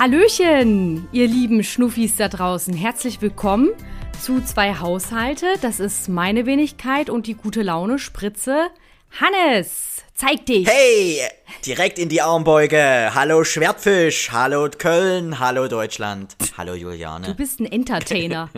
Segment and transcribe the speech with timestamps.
[0.00, 2.72] Hallöchen, ihr lieben Schnuffis da draußen.
[2.72, 3.68] Herzlich willkommen
[4.18, 5.44] zu zwei Haushalte.
[5.60, 8.70] Das ist meine Wenigkeit und die gute Laune Spritze.
[9.20, 10.66] Hannes, zeig dich.
[10.66, 11.20] Hey,
[11.66, 13.10] direkt in die Armbeuge.
[13.14, 17.26] Hallo Schwertfisch, hallo Köln, hallo Deutschland, hallo Juliane.
[17.26, 18.48] Du bist ein Entertainer.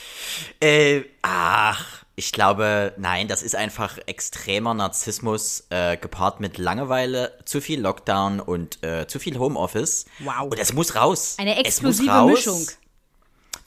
[0.60, 7.60] äh, ach, ich glaube, nein, das ist einfach extremer Narzissmus äh, gepaart mit Langeweile, zu
[7.60, 10.06] viel Lockdown und äh, zu viel Homeoffice.
[10.18, 10.50] Wow.
[10.50, 11.36] Und es muss raus.
[11.38, 12.28] Eine explosive raus.
[12.28, 12.66] Mischung.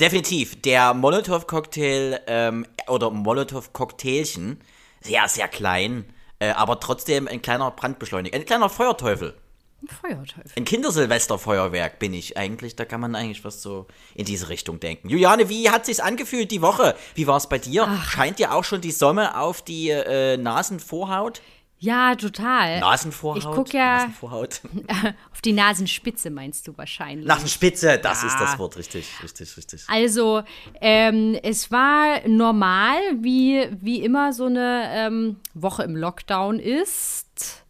[0.01, 0.61] Definitiv.
[0.63, 4.59] Der Molotow-Cocktail ähm, oder Molotow-Cocktailchen,
[4.99, 9.33] sehr, sehr klein, äh, aber trotzdem ein kleiner Brandbeschleuniger, ein kleiner Feuerteufel.
[9.81, 10.51] Ein Feuerteufel.
[10.55, 12.75] Ein Kindersilvesterfeuerwerk bin ich eigentlich.
[12.75, 15.09] Da kann man eigentlich was so in diese Richtung denken.
[15.09, 16.95] Juliane, wie hat sich's angefühlt die Woche?
[17.15, 17.85] Wie war es bei dir?
[17.87, 18.09] Ach.
[18.11, 21.41] Scheint dir auch schon die Sonne auf die äh, Nasenvorhaut?
[21.79, 22.79] Ja, total.
[22.79, 23.39] Nasenvorhaut?
[23.39, 24.61] Ich guck ja Nasenvorhaut.
[25.31, 27.25] auf die Nasenspitze, meinst du wahrscheinlich.
[27.27, 28.27] Nasenspitze, das Ja.
[28.27, 29.83] ist das Wort, richtig, richtig, richtig.
[29.87, 30.43] Also,
[30.79, 37.60] ähm, es war normal, wie, wie immer so eine ähm, Woche im Lockdown ist.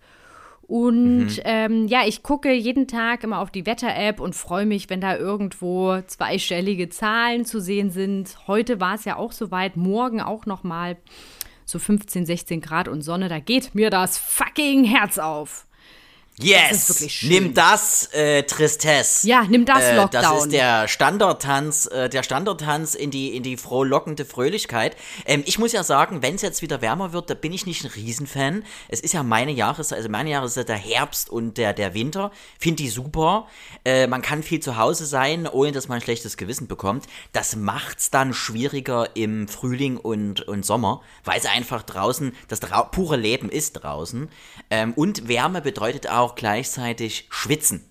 [0.72, 1.42] Und Mhm.
[1.44, 5.18] ähm, ja, ich gucke jeden Tag immer auf die Wetter-App und freue mich, wenn da
[5.18, 8.38] irgendwo zweistellige Zahlen zu sehen sind.
[8.48, 10.96] Heute war es ja auch soweit, morgen auch noch mal
[11.66, 13.28] so 15, 16 Grad und Sonne.
[13.28, 15.68] Da geht mir das fucking Herz auf.
[16.40, 17.06] Yes!
[17.10, 17.30] schön.
[17.30, 19.28] Nimm das, äh, Tristesse.
[19.28, 20.22] Ja, nimm das Äh, Lockdown.
[20.22, 24.96] Das ist der Standardtanz, äh, der Standardtanz in die, in die frohlockende Fröhlichkeit.
[25.26, 27.84] Ähm, ich muss ja sagen, wenn es jetzt wieder wärmer wird, da bin ich nicht
[27.84, 28.64] ein Riesenfan.
[28.88, 32.32] Es ist ja meine Jahreszeit, also meine Jahreszeit der Herbst und der, der Winter.
[32.58, 33.48] Finde die super.
[33.84, 37.06] Äh, man kann viel zu Hause sein, ohne dass man ein schlechtes Gewissen bekommt.
[37.34, 42.62] Das macht's dann schwieriger im Frühling und, und Sommer, weil es einfach draußen, das
[42.92, 44.30] pure Leben ist draußen.
[44.70, 47.86] Ähm, und Wärme bedeutet auch gleichzeitig Schwitzen.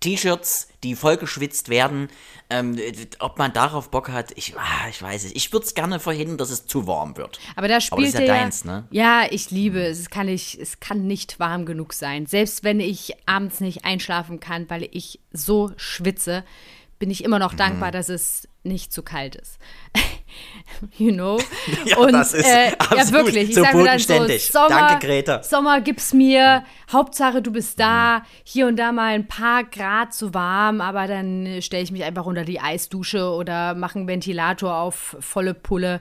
[0.00, 2.08] T-Shirts, die vollgeschwitzt werden,
[2.48, 2.78] ähm,
[3.18, 5.32] ob man darauf Bock hat, ich, ah, ich weiß es.
[5.32, 7.40] Ich würde es gerne verhindern, dass es zu warm wird.
[7.56, 8.86] Aber da Aber das spielt ist ja deins, ne?
[8.90, 9.98] Ja, ich liebe es.
[9.98, 12.26] Es kann, nicht, es kann nicht warm genug sein.
[12.26, 16.44] Selbst wenn ich abends nicht einschlafen kann, weil ich so schwitze,
[16.98, 17.58] bin ich immer noch Mhm.
[17.58, 19.58] dankbar, dass es nicht zu kalt ist.
[20.98, 21.38] you know?
[21.84, 23.50] Ja, das ist ja, absolut wirklich.
[23.50, 24.38] Ich so sage dann so.
[24.38, 25.42] Sommer, Danke, Greta.
[25.42, 26.64] Sommer gib's mir.
[26.90, 28.22] Hauptsache, du bist da.
[28.44, 32.26] Hier und da mal ein paar Grad zu warm, aber dann stelle ich mich einfach
[32.26, 36.00] unter die Eisdusche oder mache einen Ventilator auf volle Pulle.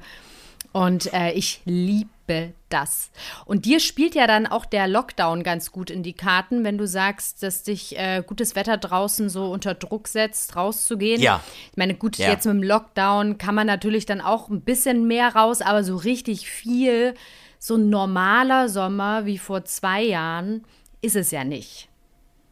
[0.76, 3.10] Und äh, ich liebe das.
[3.46, 6.86] Und dir spielt ja dann auch der Lockdown ganz gut in die Karten, wenn du
[6.86, 11.22] sagst, dass dich äh, gutes Wetter draußen so unter Druck setzt, rauszugehen.
[11.22, 11.42] Ja.
[11.72, 12.30] Ich meine, gut, Ja.
[12.30, 15.96] jetzt mit dem Lockdown kann man natürlich dann auch ein bisschen mehr raus, aber so
[15.96, 17.14] richtig viel,
[17.58, 20.66] so ein normaler Sommer wie vor zwei Jahren
[21.00, 21.88] ist es ja nicht.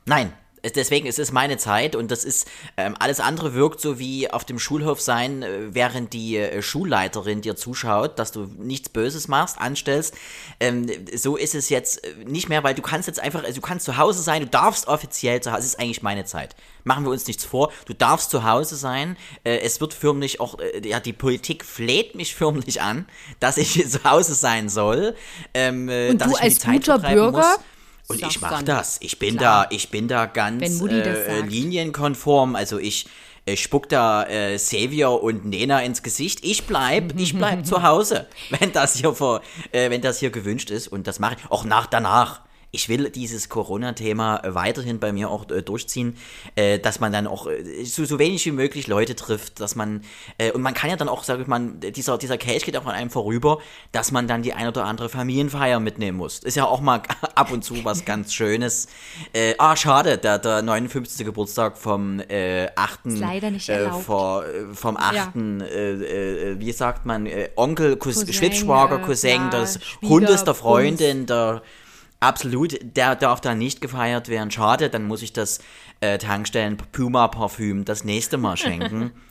[0.05, 0.31] Nein.
[0.63, 2.47] Es- Deswegen ist es meine Zeit und das ist,
[2.77, 7.41] ähm, alles andere wirkt so wie auf dem Schulhof sein, äh, während die äh, Schulleiterin
[7.41, 10.15] dir zuschaut, dass du nichts Böses machst, anstellst.
[10.59, 13.61] Ähm, so ist es jetzt äh, nicht mehr, weil du kannst jetzt einfach, also du
[13.61, 16.55] kannst zu Hause sein, du darfst offiziell zu Hause, es ist eigentlich meine Zeit.
[16.85, 19.15] Machen wir uns nichts vor, du darfst zu Hause sein.
[19.43, 23.05] Äh, es wird förmlich auch, äh, ja, die Politik fleht mich förmlich an,
[23.39, 25.15] dass ich zu Hause sein soll.
[25.53, 27.59] Ähm, äh, Und dass du ich mir die als Zeit guter Bürger muss.
[28.21, 28.97] Und ich mach dann, das.
[29.01, 29.65] Ich bin klar.
[29.65, 32.55] da, ich bin da ganz äh, linienkonform.
[32.55, 33.07] Also ich
[33.45, 36.43] äh, spuck da äh, Xavier und Nena ins Gesicht.
[36.43, 39.41] Ich bleib, ich bleib zu Hause, wenn das hier vor,
[39.71, 40.87] äh, wenn das hier gewünscht ist.
[40.87, 42.41] Und das mache ich auch nach danach.
[42.73, 46.17] Ich will dieses Corona-Thema weiterhin bei mir auch äh, durchziehen,
[46.55, 50.01] äh, dass man dann auch äh, so, so wenig wie möglich Leute trifft, dass man,
[50.53, 52.93] und man kann ja dann auch, sag ich mal, dieser, dieser Case geht auch an
[52.93, 53.59] einem vorüber,
[53.91, 56.39] dass man dann die ein oder andere Familienfeier mitnehmen muss.
[56.39, 57.03] Ist ja auch mal
[57.35, 58.87] ab und zu was ganz Schönes.
[59.33, 61.25] Äh, ah, schade, der, der 59.
[61.25, 63.05] Geburtstag vom äh, 8.
[63.05, 64.03] Ist leider nicht äh, erlaubt.
[64.03, 65.15] vor, äh, vom 8.
[65.15, 65.31] Ja.
[65.35, 70.53] Äh, wie sagt man, äh, Onkel, Cous Cousin, Schwibschwager, äh, Cousin, ja, des Hundes der.
[70.53, 71.61] Freundin, der
[72.23, 74.49] Absolut, der darf da nicht gefeiert werden.
[74.49, 75.59] Schade, dann muss ich das
[75.99, 79.11] äh, Tankstellen Puma Parfüm das nächste Mal schenken.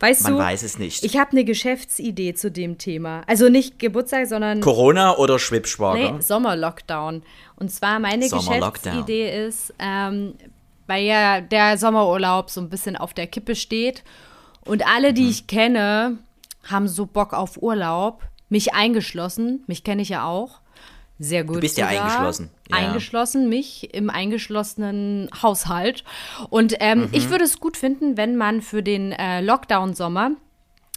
[0.00, 1.04] Weißt Man du, weiß es nicht.
[1.04, 3.22] ich habe eine Geschäftsidee zu dem Thema.
[3.26, 6.12] Also nicht Geburtstag, sondern Corona oder Schwibschwager?
[6.12, 7.22] nee, Sommerlockdown.
[7.56, 8.28] Und zwar meine.
[8.28, 10.34] Geschäftsidee ist, ähm,
[10.86, 14.04] weil ja der Sommerurlaub so ein bisschen auf der Kippe steht
[14.64, 16.18] Und alle, die ich kenne,
[16.64, 18.22] haben so Bock auf Urlaub.
[18.48, 19.64] Mich eingeschlossen.
[19.66, 20.60] Mich kenne ich ja auch.
[21.18, 21.56] Sehr gut.
[21.56, 22.04] Du bist ja sogar.
[22.04, 22.50] eingeschlossen.
[22.70, 22.76] Ja.
[22.76, 26.04] Eingeschlossen, mich im eingeschlossenen Haushalt.
[26.50, 27.08] Und ähm, Mhm.
[27.12, 30.32] ich würde es gut finden, wenn man für den äh, Lockdown-Sommer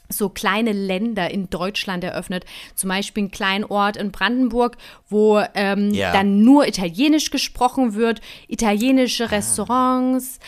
[0.09, 2.43] so kleine Länder in Deutschland eröffnet.
[2.75, 4.75] Zum Beispiel einen kleinen Ort in Brandenburg,
[5.07, 6.11] wo ähm, Ja.
[6.11, 8.19] dann nur Italienisch gesprochen wird,
[8.49, 9.27] italienische Ah.
[9.27, 10.39] Restaurants,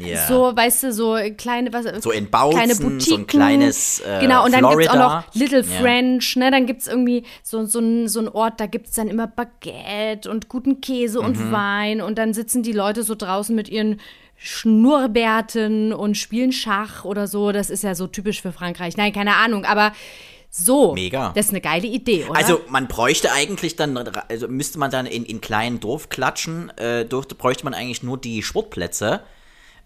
[0.00, 0.26] Ja.
[0.26, 3.26] so, weißt du, so kleine, was, So in Bautzen, kleine so ein Boutiquen.
[3.26, 5.80] kleines, äh, Genau, und dann gibt es auch noch Little Ja.
[5.80, 6.50] French, ne?
[6.50, 9.26] Dann gibt es irgendwie so, so, ein, so ein Ort, da gibt es dann immer
[9.26, 11.24] Baguette und guten Käse Mhm.
[11.26, 14.00] und Wein und dann sitzen die Leute so draußen mit ihren
[14.40, 17.52] Schnurrbärten und spielen Schach oder so.
[17.52, 18.96] Das ist ja so typisch für Frankreich.
[18.96, 19.92] Nein, keine Ahnung, aber
[20.50, 20.94] so.
[20.94, 21.32] Mega.
[21.34, 22.38] Das ist eine geile Idee, oder?
[22.38, 23.96] Also man bräuchte eigentlich dann,
[24.28, 28.42] also müsste man dann in, in kleinen Dorfklatschen, äh, durfte, bräuchte man eigentlich nur die
[28.42, 29.20] Sportplätze.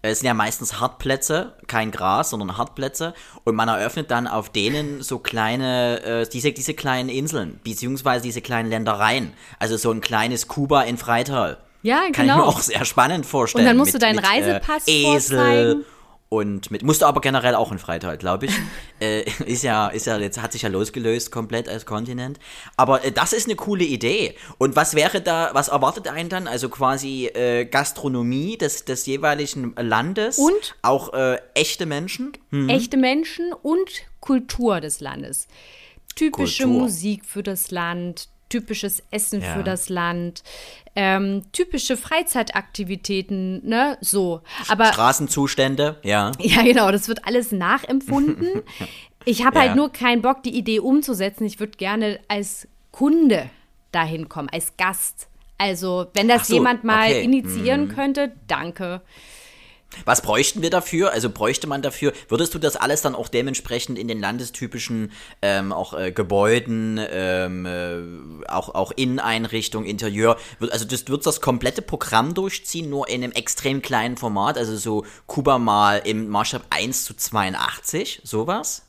[0.03, 3.15] Äh, Es sind ja meistens Hartplätze, kein Gras, sondern Hartplätze.
[3.43, 8.41] Und man eröffnet dann auf denen so kleine, äh, diese, diese kleinen Inseln, beziehungsweise diese
[8.41, 9.33] kleinen Ländereien.
[9.59, 11.57] Also so ein kleines Kuba in Freital.
[11.81, 12.37] Ja, Kann ich genau.
[12.37, 13.63] mir auch sehr spannend vorstellen.
[13.65, 15.85] Und dann musst Mit- du deinen mit, Reisepass äh, Esel vorzeigen.
[16.33, 18.51] Und mit, musst du aber generell auch in Freital, glaube ich.
[18.99, 22.39] äh, ist ja, ist ja, jetzt hat sich ja losgelöst komplett als Kontinent.
[22.75, 24.35] Aber äh, das ist eine coole Idee.
[24.57, 26.47] Und was wäre da, was erwartet einen dann?
[26.47, 30.39] Also quasi äh, Gastronomie des, des jeweiligen Landes.
[30.39, 30.75] Und?
[30.81, 32.31] Auch äh, echte Menschen.
[32.49, 32.67] Hm.
[32.67, 33.89] echte Menschen und
[34.19, 35.47] Kultur des Landes.
[36.15, 36.81] Typische Kultur.
[36.81, 39.53] Musik für das Land, typisches Essen Ja.
[39.53, 40.43] für das Land,
[40.95, 44.41] ähm, typische Freizeitaktivitäten, ne, so.
[44.67, 46.31] Aber Straßenzustände, ja.
[46.39, 48.61] ja, genau, das wird alles nachempfunden.
[49.25, 49.61] Ich habe Ja.
[49.67, 51.45] halt nur keinen Bock, die Idee umzusetzen.
[51.45, 53.49] Ich würde gerne als Kunde
[53.93, 55.29] dahin kommen, als Gast.
[55.57, 57.23] Also, wenn das so, jemand mal okay.
[57.23, 58.99] initiieren könnte, danke.
[60.05, 61.11] Was bräuchten wir dafür?
[61.11, 65.11] Also bräuchte man dafür, würdest du das alles dann auch dementsprechend in den landestypischen
[65.41, 71.41] ähm, auch äh, Gebäuden, ähm, äh, auch, auch Inneneinrichtung, Interieur, wird, also das wird das
[71.41, 76.63] komplette Programm durchziehen, nur in einem extrem kleinen Format, also so Kuba mal im Maßstab
[76.69, 78.85] 1 zu 82, sowas?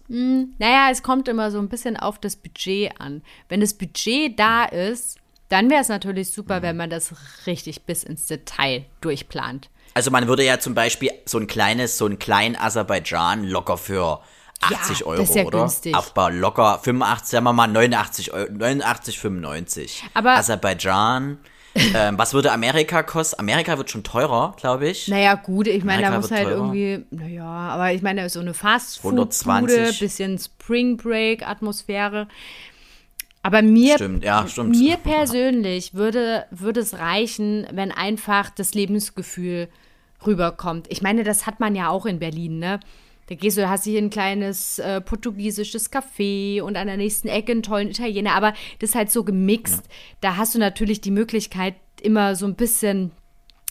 [0.59, 3.23] Naja, es kommt immer so ein bisschen auf das Budget an.
[3.49, 5.19] Wenn das Budget da ist,
[5.49, 7.15] dann wäre es natürlich super, wenn man das
[7.47, 9.71] richtig bis ins Detail durchplant.
[9.95, 14.21] Also man würde ja zum Beispiel so ein kleines, so ein klein Aserbaidschan locker für
[14.61, 15.59] 80 Ja, Euro, das ist ja oder?
[15.61, 15.95] günstig.
[15.95, 20.05] Aufbau locker 85, sagen wir mal 89 Euro, 89, 95.
[20.15, 21.39] Aber- Aserbaidschan.
[21.77, 23.41] ähm, was würde Amerika kosten?
[23.41, 25.09] Amerika wird schon teurer, glaube ich.
[25.09, 26.57] Naja, gut, ich meine, da muss halt teurer.
[26.57, 29.99] irgendwie, naja, aber ich meine, so eine Fastfood-Bude, 120.
[29.99, 32.29] bisschen Spring Break-Atmosphäre.
[33.43, 34.77] Aber mir, Stimmt, ja, stimmt.
[34.77, 39.69] mir persönlich würde, würde es reichen, wenn einfach das Lebensgefühl
[40.27, 40.87] rüberkommt.
[40.91, 42.81] Ich meine, das hat man ja auch in Berlin, ne?
[43.27, 47.53] Da gehst du, hast hier ein kleines äh, portugiesisches Café und an der nächsten Ecke
[47.53, 49.89] einen tollen Italiener, aber das ist halt so gemixt.
[50.21, 53.13] Da hast du natürlich die Möglichkeit, immer so ein bisschen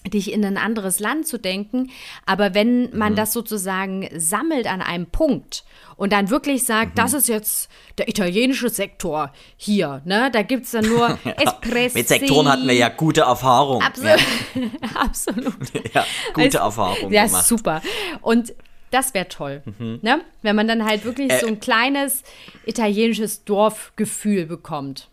[0.07, 1.89] dich in ein anderes Land zu denken.
[2.25, 5.63] Aber wenn man das sozusagen sammelt an einem Punkt
[5.95, 10.29] und dann wirklich sagt, das ist jetzt der italienische Sektor hier, ne?
[10.31, 11.97] Da gibt es dann nur Espresso.
[11.97, 13.81] Mit Sektoren hatten wir ja gute Erfahrungen.
[13.85, 14.19] Absolut.
[14.95, 15.53] Absolut.
[15.94, 17.45] Ja, gute Also, Erfahrungen Ja, gemacht.
[17.45, 17.81] super.
[18.21, 18.53] Und
[18.91, 19.99] das wäre toll, Mhm.
[20.01, 20.21] ne?
[20.41, 22.23] Wenn man dann halt wirklich Äh, so ein kleines
[22.66, 25.09] italienisches Dorfgefühl bekommt.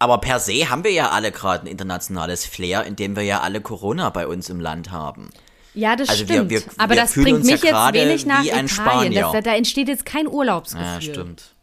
[0.00, 3.60] Aber per se haben wir ja alle gerade ein internationales Flair, indem wir ja alle
[3.60, 5.30] Corona bei uns im Land haben.
[5.74, 6.50] Ja, das Also wir- stimmt.
[6.50, 9.12] wir- Aber wir das bringt uns ja mich jetzt wenig nach wie ein Italien.
[9.14, 9.30] Das, Spanier.
[9.32, 10.86] da, da entsteht jetzt kein Urlaubsgefühl.
[10.86, 11.54] Ja, stimmt.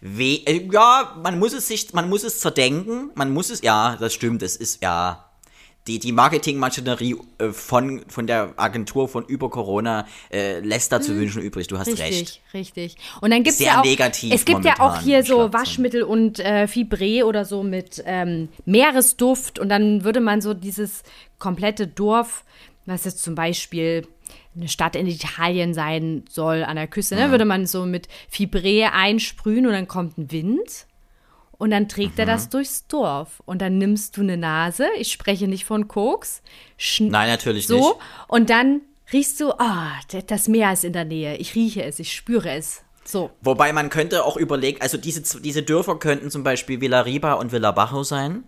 [0.00, 3.96] We äh, ja, man muss es sich, man muss es zerdenken, man muss es, ja,
[4.00, 5.29] das stimmt, es ist, ja,
[5.86, 11.16] die, die Marketingmaschinerie äh, von, von der Agentur von über Corona äh, lässt da zu
[11.16, 12.40] wünschen übrig, du hast Richtig, recht.
[12.54, 12.96] richtig.
[13.20, 15.52] Und dann gibt es ja auch, negativ es gibt ja auch hier so.
[15.52, 21.02] Waschmittel und äh, Fibre oder so mit ähm, Meeresduft und dann würde man so dieses
[21.38, 22.44] komplette Dorf,
[22.84, 24.06] was jetzt zum Beispiel
[24.54, 28.92] eine Stadt in Italien sein soll an der Küste, ne, würde man so mit Fibre
[28.92, 30.86] einsprühen und dann kommt ein Wind
[31.60, 32.30] und dann trägt er Mhm.
[32.30, 36.42] das durchs Dorf und dann nimmst du eine Nase, ich spreche nicht von Koks,
[36.98, 37.94] Nein, natürlich so nicht.
[38.26, 38.80] und dann
[39.12, 42.50] riechst du, ah, d- das Meer ist in der Nähe, ich rieche es, ich spüre
[42.50, 42.82] es.
[43.04, 43.30] So.
[43.40, 48.02] Wobei man könnte auch überlegen, also diese, diese Dörfer könnten zum Beispiel Villarriba und Villabajo
[48.04, 48.44] sein.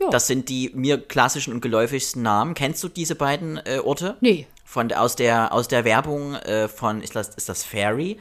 [0.00, 0.08] Ja.
[0.10, 2.54] Das sind die mir klassischen und geläufigsten Namen.
[2.54, 4.16] Kennst du diese beiden äh, Orte?
[4.20, 4.46] Nee.
[4.64, 8.16] Von, der- aus, der, aus der Werbung äh, von, ist das, ist das Fairy?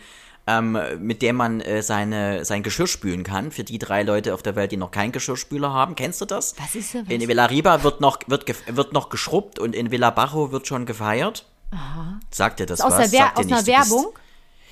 [0.52, 3.52] Ähm, mit dem man äh, seine, sein Geschirr spülen kann.
[3.52, 5.94] Für die drei Leute auf der Welt, die noch keinen Geschirrspüler haben.
[5.94, 6.56] Kennst du das?
[6.58, 7.02] Was ist da?
[7.02, 7.10] Was?
[7.10, 11.46] In Villarriba wird noch, wird, wird noch geschrubbt und in Villabajo wird schon gefeiert.
[11.70, 12.20] Aha.
[12.32, 13.12] Sagt dir das Aus, was?
[13.12, 14.08] der Sagt dir aus einer Werbung?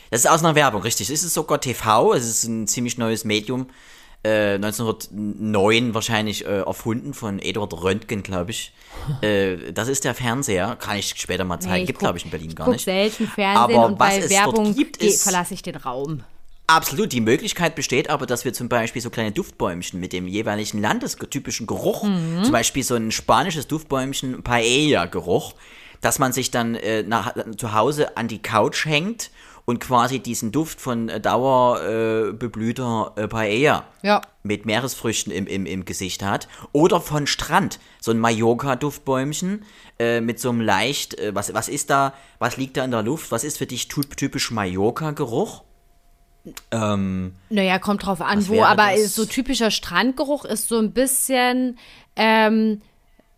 [0.09, 1.11] Das ist aus einer Werbung, richtig.
[1.11, 3.67] Es ist sogar TV, es ist ein ziemlich neues Medium.
[4.23, 8.73] Äh, 1909 wahrscheinlich äh, erfunden von Eduard Röntgen, glaube ich.
[9.21, 11.75] Äh, das ist der Fernseher, kann ich später mal zeigen.
[11.81, 12.83] Nee, Gibt, glaube ich, in Berlin ich gar nicht.
[12.83, 16.23] selten Fernsehen Aber und was bei es Werbung dort gibt, ist verlasse ich den Raum.
[16.65, 20.81] Absolut, die Möglichkeit besteht aber, dass wir zum Beispiel so kleine Duftbäumchen mit dem jeweiligen
[20.81, 22.43] landestypischen Geruch, Mhm.
[22.43, 25.53] zum Beispiel so ein spanisches Duftbäumchen, Paella-Geruch,
[26.01, 29.31] dass man sich dann äh, nach, zu Hause an die Couch hängt
[29.69, 34.21] und quasi diesen Duft von dauerbeblühter äh, äh, Paella Ja.
[34.41, 36.47] mit Meeresfrüchten im, im, im Gesicht hat.
[36.71, 39.65] Oder von Strand, so ein Mallorca-Duftbäumchen
[39.99, 43.03] äh, mit so einem leicht, äh, was, was ist da, was liegt da in der
[43.03, 43.29] Luft?
[43.31, 45.63] Was ist für dich typ- typisch Mallorca-Geruch?
[46.71, 49.15] Ähm, Naja, kommt drauf an, wo, aber das?
[49.15, 51.77] so typischer Strandgeruch ist so ein bisschen,
[52.15, 52.81] ähm,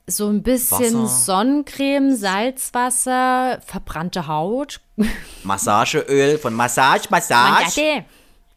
[0.09, 1.07] so ein bisschen Wasser.
[1.07, 4.81] Sonnencreme, Salzwasser, verbrannte Haut.
[5.43, 7.79] Massageöl von Massage, Massage.
[7.81, 8.05] Mandate.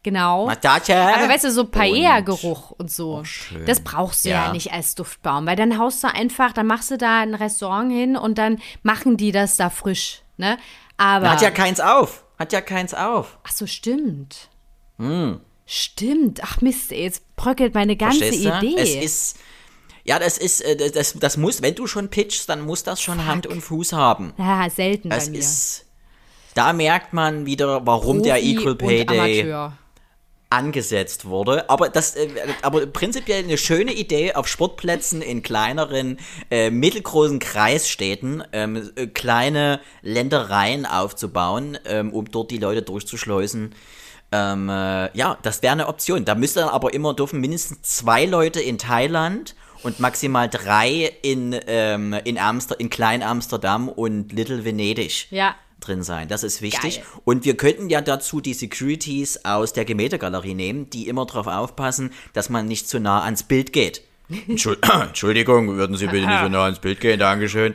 [0.03, 0.47] Genau.
[0.47, 0.93] Massage.
[0.95, 4.47] Aber weißt du, so Und- Paella-Geruch und so, Oh, das brauchst du ja.
[4.47, 4.51] Ja.
[4.51, 8.17] nicht als Duftbaum, weil dann haust du einfach, dann machst du da ein Restaurant hin
[8.17, 10.57] und dann machen die das da frisch, ne?
[10.97, 12.25] Aber, Hat ja keins auf.
[12.37, 13.37] Hat ja keins auf.
[13.43, 14.49] ach so, stimmt.
[15.65, 16.41] Stimmt.
[16.43, 18.25] Ach Mist, jetzt bröckelt meine ganze?
[18.25, 18.75] Idee.
[18.77, 19.39] Es ist.
[20.05, 23.01] Ja, das ist, äh, das- das, das muss, wenn du schon pitchst, dann muss das
[23.01, 24.33] schon Hand und Fuß haben.
[24.37, 25.39] ja, selten bei Es mir.
[25.39, 25.85] ist.
[26.55, 29.55] Da merkt man wieder, warum der Profi Equal Pay Day
[30.49, 31.67] angesetzt wurde.
[31.69, 32.27] Aber das, äh,
[32.61, 36.19] aber prinzipiell eine schöne Idee, auf Sportplätzen in kleineren,
[36.51, 43.73] äh, mittelgroßen Kreisstädten ähm, äh, kleine Ländereien aufzubauen, ähm, um dort die Leute durchzuschleusen.
[44.31, 46.23] Ähm, äh, ja, das wäre eine Option.
[46.23, 51.55] Da müsste dann aber immer dürfen mindestens zwei Leute in Thailand und maximal drei in,
[51.67, 55.55] ähm, in, Amster in Klein Amsterdam und Little Venedig Ja.
[55.79, 56.27] drin sein.
[56.29, 56.95] Das ist wichtig.
[56.97, 57.05] Geil.
[57.25, 62.11] Und wir könnten ja dazu die Securities aus der Gemäldegalerie nehmen, die immer darauf aufpassen,
[62.33, 64.01] dass man nicht zu nah ans Bild geht.
[64.47, 67.73] Entschuld- Entschuldigung, würden Sie bitte nicht so nah ans Bild gehen, Dankeschön.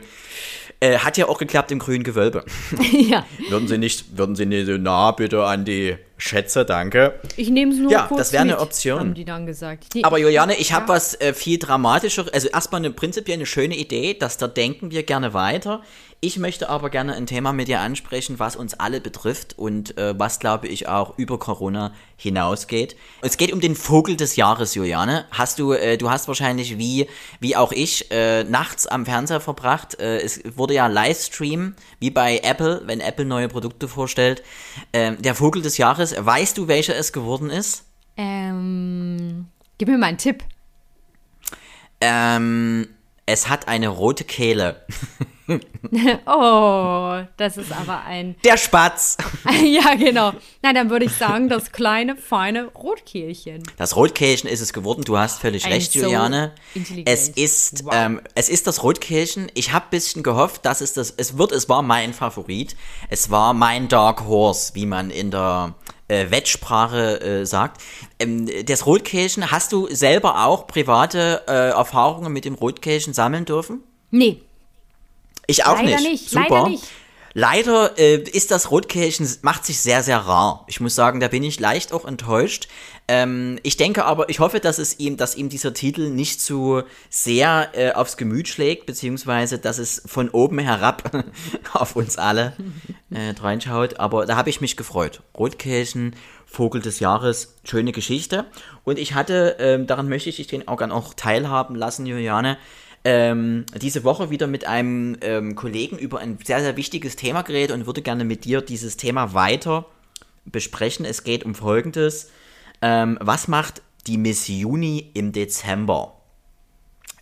[0.81, 2.45] Äh, hat ja auch geklappt im grünen Gewölbe.
[3.09, 7.19] ja, Würden Sie nicht, würden Sie nicht so nah bitte an die Schätze, danke.
[7.35, 8.99] ich nehme es nur Ja, kurz das wäre eine Option.
[8.99, 9.93] Haben die dann gesagt.
[9.93, 13.75] Die, Aber Juliane, ich habe was äh, viel dramatischer, also erstmal eine prinzipiell eine schöne
[13.75, 15.81] Idee, dass da denken wir gerne weiter.
[16.21, 20.19] Ich möchte aber gerne ein Thema mit dir ansprechen, was uns alle betrifft und äh,
[20.19, 22.97] was, glaube ich, auch über Corona hinausgeht.
[23.21, 25.25] Es geht um den Vogel des Jahres, Juliane.
[25.31, 27.07] Hast du, äh, du hast wahrscheinlich wie,
[27.39, 29.97] wie auch ich, äh, nachts am Fernseher verbracht.
[29.97, 34.43] Äh, es wurde ja Livestream, wie bei Apple, wenn Apple neue Produkte vorstellt.
[34.91, 37.85] Ähm, der Vogel des Jahres, weißt du, welcher es geworden ist?
[38.19, 39.47] ähm,
[39.77, 40.43] gib mir mal einen Tipp.
[42.01, 42.89] Ähm,
[43.25, 44.85] es hat eine rote Kehle.
[46.25, 48.35] Oh, das ist aber ein.
[48.43, 49.17] Der Spatz.
[49.63, 50.33] ja, genau.
[50.61, 53.63] Na, dann würde ich sagen, das kleine, feine Rotkehlchen.
[53.77, 55.03] Das Rotkehlchen ist es geworden.
[55.03, 56.53] Du hast völlig Ein recht, so Juliane.
[57.05, 57.93] Es ist, Wow.
[57.95, 59.51] ähm, es ist das Rotkehlchen.
[59.53, 62.75] Ich habe ein bisschen gehofft, dass es das, es wird, es war mein Favorit.
[63.09, 65.75] Es war mein Dark Horse, wie man in der
[66.07, 67.81] äh, Wettsprache äh, sagt.
[68.19, 73.83] Ähm, das Rotkehlchen, hast du selber auch private äh, Erfahrungen mit dem Rotkehlchen sammeln dürfen?
[74.11, 74.41] Nee,
[75.49, 76.03] Ich auch Leider nicht.
[76.03, 76.47] nicht, Super.
[76.49, 76.83] leider nicht.
[77.33, 80.65] Leider äh, ist das Rotkehlchen, macht sich sehr, sehr rar.
[80.67, 82.67] Ich muss sagen, da bin ich leicht auch enttäuscht.
[83.07, 86.83] Ähm, ich denke aber, ich hoffe, dass es ihm, dass ihm dieser Titel nicht zu
[87.09, 91.25] sehr äh, aufs Gemüt schlägt, beziehungsweise, dass es von oben herab
[91.73, 92.53] auf uns alle
[93.09, 93.99] äh, reinschaut.
[93.99, 95.21] Aber da habe ich mich gefreut.
[95.37, 96.15] Rotkehlchen,
[96.45, 98.45] Vogel des Jahres, schöne Geschichte.
[98.83, 102.57] Und ich hatte, ähm, daran möchte ich dich den auch gerne auch teilhaben lassen, Juliane,
[103.03, 107.75] ähm, diese Woche wieder mit einem ähm, Kollegen über ein sehr, sehr wichtiges Thema geredet
[107.75, 109.85] und würde gerne mit dir dieses Thema weiter
[110.45, 111.05] besprechen.
[111.05, 112.29] Es geht um Folgendes.
[112.81, 116.15] Ähm, was macht die Miss Juni im Dezember?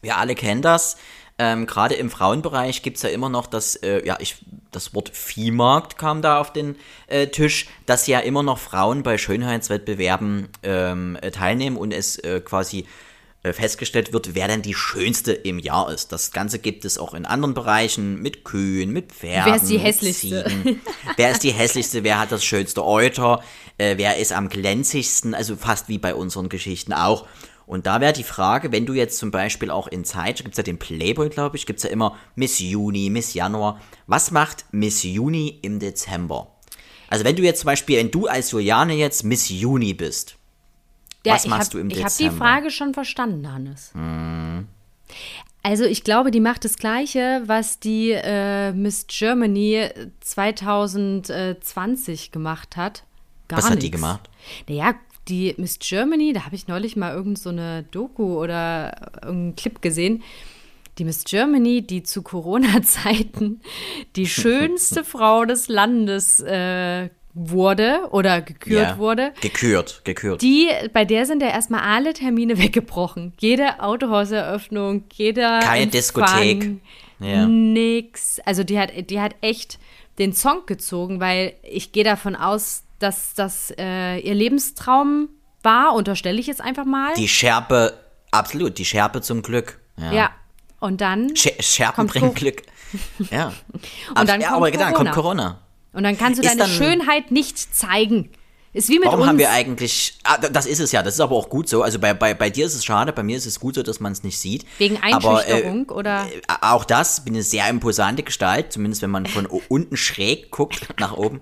[0.02, 0.98] Wir alle kennen das.
[1.40, 4.38] Ähm, Gerade im Frauenbereich gibt es ja immer noch das, äh, ja, ich,
[4.72, 9.20] das Wort Viehmarkt kam da auf den äh, Tisch, dass ja immer noch Frauen bei
[9.20, 12.88] Schönheitswettbewerben ähm, äh, teilnehmen und es äh, quasi
[13.54, 16.12] festgestellt wird, wer denn die schönste im Jahr ist.
[16.12, 19.46] Das Ganze gibt es auch in anderen Bereichen mit Kühen, mit Pferden.
[19.46, 20.46] Wer ist die mit hässlichste?
[20.46, 20.82] Ziegen.
[21.18, 22.04] wer ist die hässlichste?
[22.04, 23.44] Wer hat das schönste Euter?
[23.78, 25.34] Äh, wer ist am glänzigsten?
[25.34, 27.28] Also fast wie bei unseren Geschichten auch.
[27.68, 30.58] Und da wäre die Frage, wenn du jetzt zum Beispiel auch in Zeit, gibt es
[30.58, 33.82] ja den Playboy, glaube ich, gibt es ja immer Miss Juni, Miss Januar.
[34.08, 36.56] Was macht Miss Juni im Dezember?
[37.10, 40.37] Also wenn du jetzt zum Beispiel, wenn du als Juliane jetzt Miss Juni bist,
[41.26, 42.46] Ja, Was ich machst hab, du im Ich habe die Dezember?
[42.46, 43.92] Frage schon verstanden, Hannes.
[45.64, 49.90] Also ich glaube, die macht das Gleiche, was die äh, Miss Germany
[50.22, 53.04] 2020 gemacht hat.
[53.48, 53.98] Gar Was hat die nix.
[53.98, 54.30] gemacht?
[54.68, 54.96] Naja,
[55.28, 59.82] die Miss Germany, da habe ich neulich mal irgend so eine Doku oder irgendeinen Clip
[59.82, 60.24] gesehen.
[60.98, 63.62] Die Miss Germany, die zu Corona-Zeiten
[64.16, 67.10] die schönste Frau des Landes äh,
[67.40, 68.98] wurde oder gekürt Ja.
[68.98, 70.42] wurde, Gekürt, gekürt.
[70.42, 73.34] die, bei der sind ja erstmal alle Termine weggebrochen.
[73.40, 76.70] Jede Autohauseröffnung, jeder Keine Empfang, Diskothek.
[77.20, 77.46] Ja.
[77.46, 78.40] Nix.
[78.46, 79.80] Also die hat, die hat echt
[80.20, 85.30] den Song gezogen, weil ich gehe davon aus, dass das äh, ihr Lebenstraum
[85.64, 87.14] war, unterstelle ich jetzt einfach mal.
[87.16, 87.94] Die Schärpe,
[88.32, 89.80] absolut, die Schärpe zum Glück.
[89.98, 90.12] Ja.
[90.12, 90.30] ja.
[90.80, 92.62] Und dann, Sch Scherpen bringen Glück.
[93.32, 93.52] Ja.
[94.16, 95.60] Und dann ja, kommt aber dann kommt Corona.
[95.98, 98.30] Und dann kannst du Ist deine dann- Schönheit nicht zeigen.
[98.72, 99.30] Ist wie mit Warum uns.
[99.30, 100.20] haben wir eigentlich.
[100.24, 101.82] Ah, das ist es ja, das ist aber auch gut so.
[101.82, 104.00] Also bei, bei, bei dir ist es schade, bei mir ist es gut so, dass
[104.00, 104.64] man es nicht sieht.
[104.78, 106.28] Wegen Aber, Einschüchterung oder?
[106.28, 110.88] Äh, auch das, bin eine sehr imposante Gestalt, zumindest wenn man von unten schräg guckt
[111.00, 111.42] nach oben.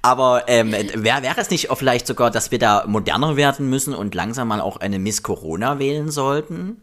[0.00, 3.92] Aber ähm, wäre wäre es nicht auch vielleicht sogar, dass wir da moderner werden müssen
[3.94, 6.80] und langsam mal auch eine Miss Corona wählen sollten?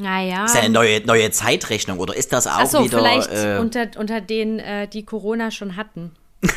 [0.00, 0.46] Naja.
[0.46, 2.98] Ist ja eine neue, neue Zeitrechnung oder ist das auch Achso, wieder.
[2.98, 6.12] vielleicht äh, unter, unter denen, äh, die Corona schon hatten,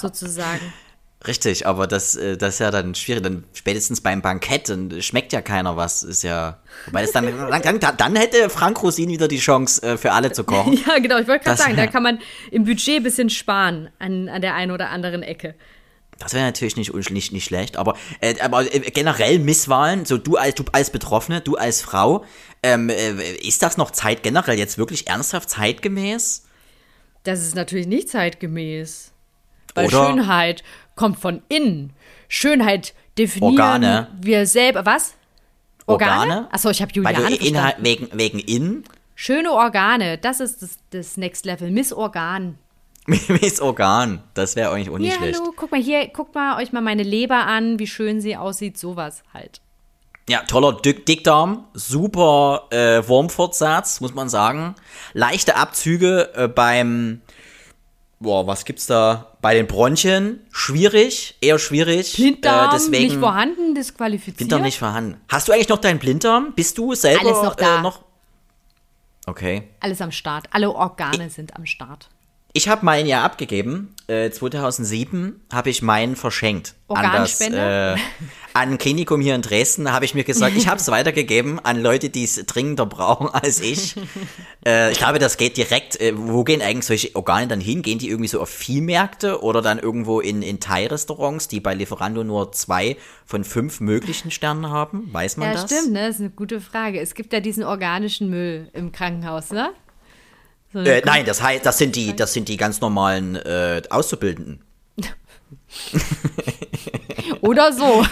[0.00, 0.72] sozusagen.
[1.26, 3.22] Richtig, aber das, äh, das ist ja dann schwierig.
[3.22, 6.02] Dann spätestens beim Bankett, dann schmeckt ja keiner was.
[6.02, 6.58] Ist ja.
[6.86, 7.26] Wobei das dann,
[7.62, 10.72] dann, dann, hätte Frank Rosin wieder die Chance, äh, für alle zu kochen.
[10.86, 12.18] Ja, genau, ich wollte gerade sagen, da kann man
[12.50, 15.54] im Budget ein bisschen sparen an, an der einen oder anderen Ecke.
[16.18, 20.36] Das wäre natürlich nicht, nicht, nicht schlecht, aber, äh, aber äh, generell Misswahlen, so du
[20.36, 22.24] als, du als Betroffene, du als Frau,
[22.62, 26.44] ähm, äh, ist das noch Zeit generell jetzt wirklich ernsthaft zeitgemäß?
[27.24, 29.12] Das ist natürlich nicht zeitgemäß.
[29.74, 30.62] Weil Oder- Schönheit
[30.94, 31.92] kommt von innen.
[32.28, 34.08] Schönheit definieren Organe.
[34.20, 34.86] wir selber.
[34.86, 35.14] Was?
[35.86, 36.48] Organe?
[36.52, 40.78] Achso, ich habe Weil Juliane du Inhalt, wegen, wegen in, Schöne Organe, das ist das,
[40.90, 41.70] das Next Level.
[41.70, 41.92] Miss
[43.06, 45.40] Miss Organ, das wäre eigentlich auch nicht Ja, schlecht.
[45.40, 48.78] hallo, guck mal hier, guckt mal euch mal meine Leber an, wie schön sie aussieht,
[48.78, 49.60] sowas halt.
[50.28, 54.76] Ja, toller Dick Dickdarm, super äh, Wurmfortsatz, muss man sagen.
[55.14, 57.22] Leichte Abzüge äh, beim,
[58.20, 59.36] boah, was gibt's da?
[59.40, 62.14] Bei den Bronchien, schwierig, eher schwierig.
[62.14, 64.36] Blinddarm äh, deswegen nicht vorhanden, disqualifiziert.
[64.36, 65.20] Blinddarm nicht vorhanden.
[65.28, 66.52] Hast du eigentlich noch deinen Blinddarm?
[66.54, 67.80] Bist du selber Alles noch da.
[67.80, 68.04] Äh, noch?
[69.26, 69.68] Okay.
[69.80, 70.46] Alles am Start.
[70.52, 72.08] Alle Organe sind am Start.
[72.54, 73.94] Ich habe meinen ja abgegeben.
[74.08, 76.74] Äh, 2007 habe ich meinen verschenkt.
[76.88, 77.94] An, das, äh,
[78.52, 81.80] an ein Klinikum hier in Dresden habe ich mir gesagt, ich habe es weitergegeben an
[81.80, 83.96] Leute, die es dringender brauchen als ich.
[84.66, 85.98] äh, ich glaube, das geht direkt.
[85.98, 87.80] Äh, wo gehen eigentlich solche Organe dann hin?
[87.80, 92.22] Gehen die irgendwie so auf Viehmärkte oder dann irgendwo in, in Thai-Restaurants, die bei Lieferando
[92.22, 95.08] nur zwei von fünf möglichen Sternen haben?
[95.10, 95.70] Weiß man Ja, das?
[95.72, 96.08] stimmt, ne?
[96.08, 97.00] Das ist eine gute Frage.
[97.00, 99.70] Es gibt ja diesen organischen Müll im Krankenhaus, ne?
[100.72, 104.62] So Äh, nein, das heißt, das sind die, das sind die ganz normalen äh, Auszubildenden.
[107.40, 108.04] Oder so.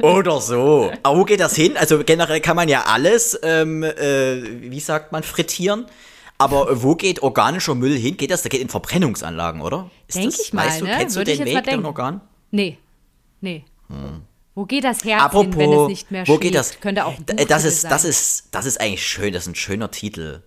[0.06, 0.92] Oder so.
[1.02, 1.76] Aber wo geht das hin?
[1.76, 5.86] Also generell kann man ja alles, ähm, äh, wie sagt man, frittieren.
[6.38, 8.16] Aber wo geht organischer Müll hin?
[8.16, 8.42] Geht das?
[8.42, 9.90] Der geht in Verbrennungsanlagen, oder?
[10.08, 10.96] Ist Denk das, ich mal, weißt du, ne?
[10.98, 11.86] Kennst Würde du den Weg denken.
[11.86, 12.20] Organ?
[12.50, 12.78] Nee.
[13.40, 13.64] Nee.
[14.54, 16.40] Wo geht das Herz Apropos, hin, wenn es nicht mehr wo schlägt?
[16.42, 16.80] geht das?
[16.80, 18.10] Könnte auch ein D- das ist, das sein.
[18.10, 19.32] ist, das ist eigentlich schön.
[19.32, 20.42] Das ist ein schöner Titel.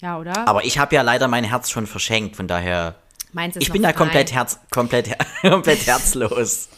[0.00, 0.46] Ja, oder?
[0.48, 2.36] Aber ich habe ja leider mein Herz schon verschenkt.
[2.36, 2.94] Von daher,
[3.32, 5.10] Meins ist ich bin da komplett herz, komplett,
[5.42, 6.68] komplett herzlos.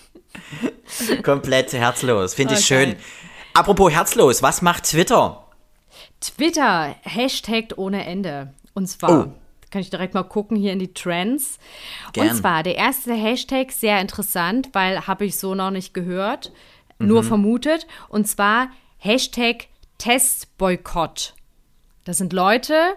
[1.22, 2.34] komplett herzlos.
[2.34, 2.86] Finde ich Okay.
[2.86, 2.96] schön.
[3.54, 5.46] Apropos herzlos, was macht Twitter?
[6.20, 8.52] Twitter, Hashtag ohne Ende.
[8.74, 9.32] Und zwar, Oh.
[9.70, 11.58] kann ich direkt mal gucken hier in die Trends.
[12.12, 12.28] Gern.
[12.30, 16.52] Und zwar, der erste Hashtag, sehr interessant, weil habe ich so noch nicht gehört,
[16.98, 17.86] nur vermutet.
[18.08, 19.66] Und zwar Hashtag
[19.98, 21.34] Testboykott.
[22.04, 22.94] Das sind Leute,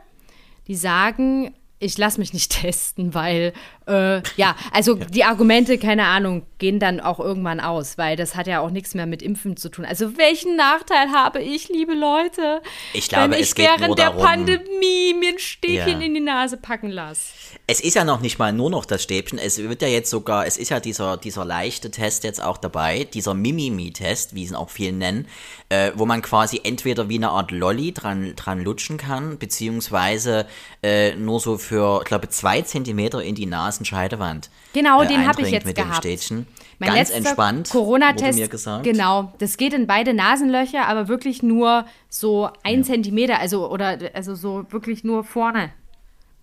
[0.68, 3.54] die sagen, ich lasse mich nicht testen, weil,
[3.88, 8.48] äh, ja, also die Argumente, keine Ahnung, gehen dann auch irgendwann aus, weil das hat
[8.48, 9.86] ja auch nichts mehr mit Impfen zu tun.
[9.86, 12.62] Also welchen Nachteil habe ich, liebe Leute,
[12.94, 16.06] Ich glaube, wenn ich es während der darum- Pandemie mir ein Stäbchen Ja.
[16.08, 17.34] in die Nase packen lasse?
[17.68, 20.46] Es ist ja noch nicht mal nur noch das Stäbchen, es wird ja jetzt sogar,
[20.46, 24.56] es ist ja dieser, dieser leichte Test jetzt auch dabei, dieser Mimimi-Test, wie sie ihn
[24.56, 25.28] auch viele nennen,
[25.70, 30.46] äh, wo man quasi entweder wie eine Art Lolli dran, dran lutschen kann, beziehungsweise
[30.84, 34.50] äh, nur so für, ich glaube, zwei Zentimeter in die Nasenscheidewand.
[34.74, 36.04] Genau, äh, den habe ich jetzt mit gehabt.
[36.04, 36.48] Dem Stäbchen.
[36.80, 38.84] Mein Ganz letzter entspannt, Corona-Test, wurde mir gesagt.
[38.84, 44.36] genau, das geht in beide Nasenlöcher, aber wirklich nur so ein Zentimeter, also oder also
[44.36, 45.72] so wirklich nur vorne.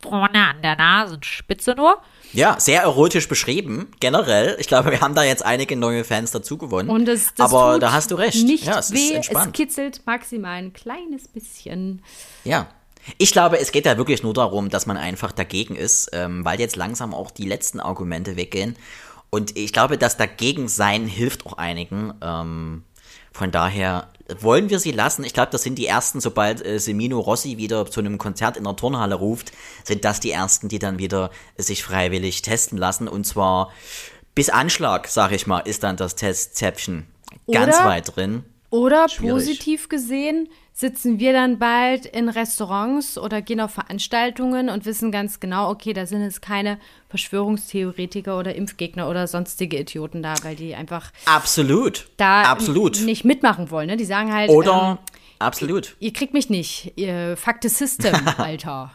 [0.01, 1.99] Vorne an der Nasenspitze nur.
[2.33, 4.57] Ja, sehr erotisch beschrieben, generell.
[4.59, 6.89] Ich glaube, wir haben da jetzt einige neue Fans dazu gewonnen.
[6.89, 8.45] Und das, das Aber tut da hast du recht.
[8.45, 9.55] Nicht ja, es weh, ist es entspannt.
[9.55, 12.03] kitzelt maximal ein kleines bisschen.
[12.43, 12.67] Ja.
[13.19, 16.61] Ich glaube, es geht da wirklich nur darum, dass man einfach dagegen ist, ähm, weil
[16.61, 18.77] jetzt langsam auch die letzten Argumente weggehen.
[19.31, 22.13] Und ich glaube, das dagegen sein hilft auch einigen.
[22.23, 22.85] Ähm,
[23.33, 24.09] von daher
[24.41, 25.25] wollen wir sie lassen.
[25.25, 28.65] Ich glaube, das sind die ersten, sobald äh, Semino Rossi wieder zu einem Konzert in
[28.65, 29.53] der Turnhalle ruft,
[29.85, 33.09] sind das die ersten, die dann wieder sich freiwillig testen lassen.
[33.09, 33.73] Und zwar
[34.35, 37.07] bis Anschlag, sag ich mal, ist dann das Testzäpfchen
[37.51, 38.45] ganz Oder- weit drin.
[38.71, 39.33] Oder Schwierig.
[39.35, 45.39] positiv gesehen sitzen wir dann bald in Restaurants oder gehen auf Veranstaltungen und wissen ganz
[45.39, 50.75] genau, okay, da sind jetzt keine Verschwörungstheoretiker oder Impfgegner oder sonstige Idioten da, weil die
[50.75, 52.09] einfach Absolut.
[52.17, 53.01] da Absolut.
[53.03, 53.89] nicht mitmachen wollen.
[53.89, 53.97] Ne?
[53.97, 55.95] Die sagen halt, Oder ähm, absolut.
[56.01, 58.93] ihr kriegt mich nicht, ihr fuck the system, Alter.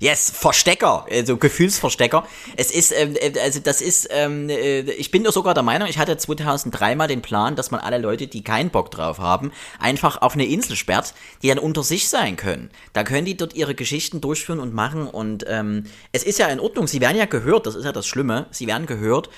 [0.00, 2.26] Yes, Verstecker, also Gefühlsverstecker.
[2.56, 5.88] Es ist, ähm, äh, also das ist, ähm, äh, ich bin doch sogar der Meinung,
[5.88, 9.50] ich hatte 2003 mal den Plan, dass man alle Leute, die keinen Bock drauf haben,
[9.80, 12.70] einfach auf eine Insel sperrt, die dann unter sich sein können.
[12.92, 16.60] Da können die dort ihre Geschichten durchführen und machen und ähm, es ist ja in
[16.60, 19.30] Ordnung, sie werden ja gehört, das ist ja das Schlimme, sie werden gehört,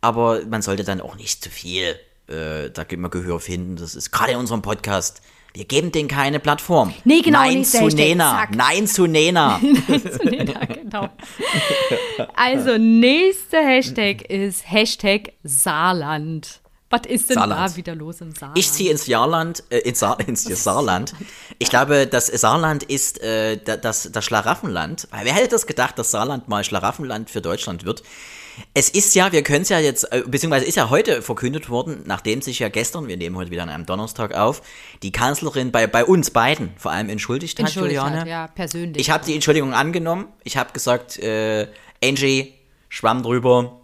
[0.00, 1.96] aber man sollte dann auch nicht zu viel
[2.28, 3.76] äh, da immer Gehör finden.
[3.76, 5.20] Das ist gerade in unserem Podcast.
[5.56, 6.92] Wir geben denen keine Plattform.
[7.04, 8.30] Nee, genau, Nein zu Hashtag, Nena.
[8.36, 8.54] zack.
[8.56, 9.58] Nein zu Nena.
[10.28, 11.08] ja, genau.
[12.34, 16.60] Also, nächster Hashtag ist Hashtag Saarland.
[16.90, 17.72] Was ist denn Saarland.
[17.72, 18.58] da wieder los im Saarland?
[18.58, 21.14] Ich ziehe ins Jahrland, äh, ins, Saar, ins Saarland.
[21.58, 25.08] Ich glaube, das Saarland ist äh, da- das, das Schlaraffenland.
[25.22, 28.02] Wer hätte das gedacht, dass Saarland mal Schlaraffenland für Deutschland wird?
[28.74, 32.02] Es ist ja, wir können es ja jetzt, äh, beziehungsweise ist ja heute verkündet worden,
[32.06, 34.62] nachdem sich ja gestern, wir nehmen heute wieder an einem Donnerstag auf,
[35.02, 38.20] die Kanzlerin bei, bei uns beiden vor allem entschuldigt hat, Entschuldigt Juliane.
[38.20, 39.00] hat, ja, persönlich.
[39.00, 40.26] Ich habe die Entschuldigung angenommen.
[40.44, 41.68] Ich habe gesagt, äh,
[42.02, 42.54] Angie,
[42.88, 43.80] schwamm drüber,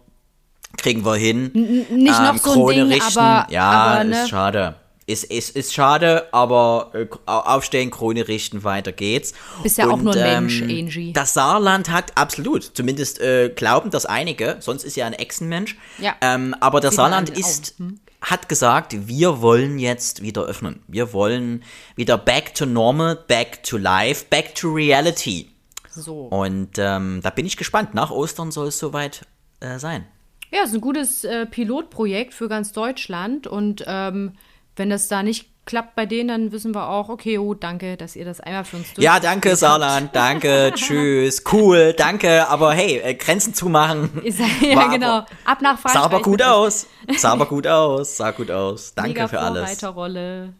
[0.77, 1.51] kriegen wir hin.
[1.91, 4.23] nicht noch so ein Ding, aber- ja, aber, ne?
[4.23, 4.75] ist schade.
[5.05, 9.33] Ist, ist, ist schade, aber äh, aufstehen, Krone richten, weiter geht's.
[9.61, 11.11] Bist ja auch nur ein Mensch, Angie.
[11.11, 15.77] Das Saarland hat absolut, zumindest äh, glauben das einige, sonst ist ja ein Echsenmensch.
[15.97, 16.15] Ja.
[16.21, 17.75] Ähm, aber das Sieht Saarland ist,
[18.21, 20.81] hat gesagt, wir wollen jetzt wieder öffnen.
[20.87, 21.63] Wir wollen
[21.97, 25.49] wieder back to normal, back to life, back to reality.
[25.89, 26.27] so.
[26.27, 27.93] Und ähm, da bin ich gespannt.
[27.93, 29.25] Nach Ostern soll es soweit
[29.59, 30.05] äh, sein.
[30.51, 34.33] Ja, es ist ein gutes äh, Pilotprojekt für ganz Deutschland und ähm,
[34.75, 38.17] wenn das da nicht klappt bei denen, dann wissen wir auch, okay, oh, danke, dass
[38.17, 40.13] ihr das einmal für uns Ja, danke, Saarland.
[40.13, 41.43] Danke, tschüss.
[41.51, 42.47] Cool, danke.
[42.49, 44.09] Aber hey, äh, Grenzen zumachen.
[44.61, 45.07] Ja, War genau.
[45.19, 45.93] aber- Ab nach Frankreich.
[45.93, 46.87] Sah aber gut aus.
[47.15, 48.17] Sah aber gut aus.
[48.17, 48.93] Sah gut aus.
[48.93, 49.61] Danke Mega für alles.
[49.61, 50.53] Vorreiterrolle.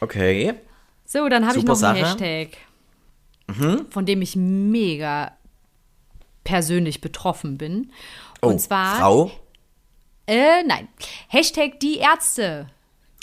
[0.00, 0.54] Okay.
[1.04, 2.24] So, dann habe ich noch einen Sache.
[2.24, 2.48] Hashtag,
[3.90, 5.32] von dem ich mega
[6.44, 7.92] persönlich betroffen bin.
[8.42, 9.30] Oh, Und zwar, Frau.
[10.26, 10.88] äh, nein,
[11.28, 12.68] Hashtag die Ärzte.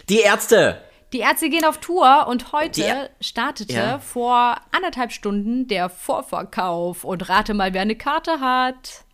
[0.10, 0.82] Die Ärzte.
[1.14, 4.00] Die Ärzte gehen auf Tour und heute startete Ja.
[4.00, 7.04] vor anderthalb Stunden der Vorverkauf.
[7.04, 9.06] Und rate mal, wer eine Karte hat.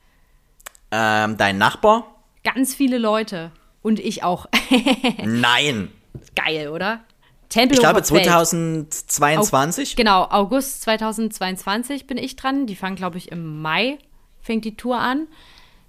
[0.92, 2.24] Ähm, dein Nachbar?
[2.44, 3.52] Ganz viele Leute.
[3.82, 4.48] Und ich auch.
[5.24, 5.90] Nein.
[6.36, 7.02] Geil, oder?
[7.44, 8.26] Ich Tempelhofer glaube Feld.
[8.26, 9.96] 2022.
[9.96, 12.66] Genau, August 2022 bin ich dran.
[12.66, 14.00] Die fangen, glaube ich, im Mai,
[14.42, 15.28] fängt die Tour an.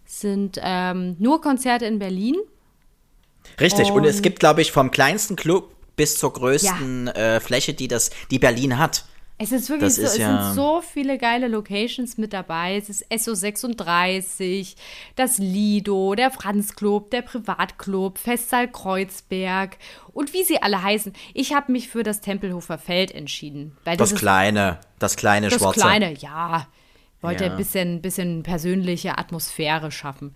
[0.04, 2.36] Sind ähm, nur Konzerte in Berlin.
[3.60, 3.90] Richtig.
[3.92, 7.86] Und, es Und- gibt, glaube ich, vom kleinsten Club bis zur größten äh, Fläche, die
[7.88, 9.04] das, die Berlin hat.
[9.36, 12.76] Es ist wirklich Das so, ist es ja- sind so viele geile Locations mit dabei.
[12.76, 14.74] Es ist SO36,
[15.16, 19.76] das Lido, der Franz Club, der Privatclub, Festsaal Kreuzberg
[20.12, 21.12] und wie sie alle heißen.
[21.32, 23.76] Ich habe mich für das Tempelhofer Feld entschieden.
[23.84, 25.80] Weil das, Das ist kleine, das kleine das schwarze.
[25.80, 26.66] kleine, ja.
[27.20, 27.50] Wollte Ja.
[27.52, 30.34] ein bisschen, bisschen persönliche Atmosphäre schaffen.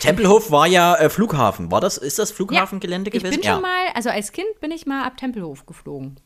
[0.00, 1.70] Tempelhof war ja äh, Flughafen.
[1.70, 3.40] War das, ist das Flughafengelände ich gewesen?
[3.40, 6.16] bin schon mal, also als Kind bin ich mal ab Tempelhof geflogen.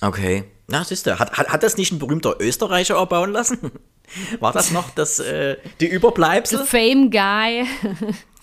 [0.00, 0.44] Okay.
[0.66, 3.58] Na, siehst du, hat, hat, hat das nicht ein berühmter Österreicher erbauen lassen?
[4.40, 7.66] War das noch das, äh, die Überbleibsel Fame Guy.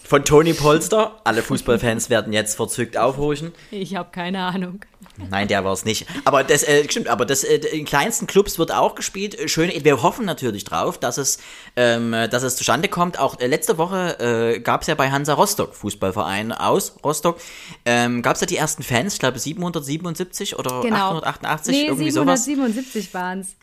[0.03, 1.19] von Tony Polster?
[1.23, 3.53] Alle Fußballfans werden jetzt verzückt aufhorchen.
[3.71, 4.81] Ich habe keine Ahnung.
[5.30, 6.06] Nein, der war es nicht.
[6.25, 9.38] Aber das äh, stimmt, aber das äh, in kleinsten Clubs wird auch gespielt.
[9.38, 11.39] Äh, Schön, wir hoffen natürlich drauf, dass es,
[11.75, 13.17] ähm, dass es zustande kommt.
[13.19, 14.19] Auch äh, letzte Woche
[14.56, 17.39] äh, gab es ja bei Hansa Rostock, Fußballverein aus Rostock,
[17.86, 21.17] ähm, gab es ja die ersten Fans, ich glaube 777 oder Genau.
[21.17, 22.45] 888, nee, irgendwie sowas.
[22.45, 23.56] 777 waren es.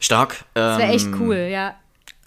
[0.00, 0.44] Stark.
[0.54, 1.76] Das wäre ähm, echt cool, ja.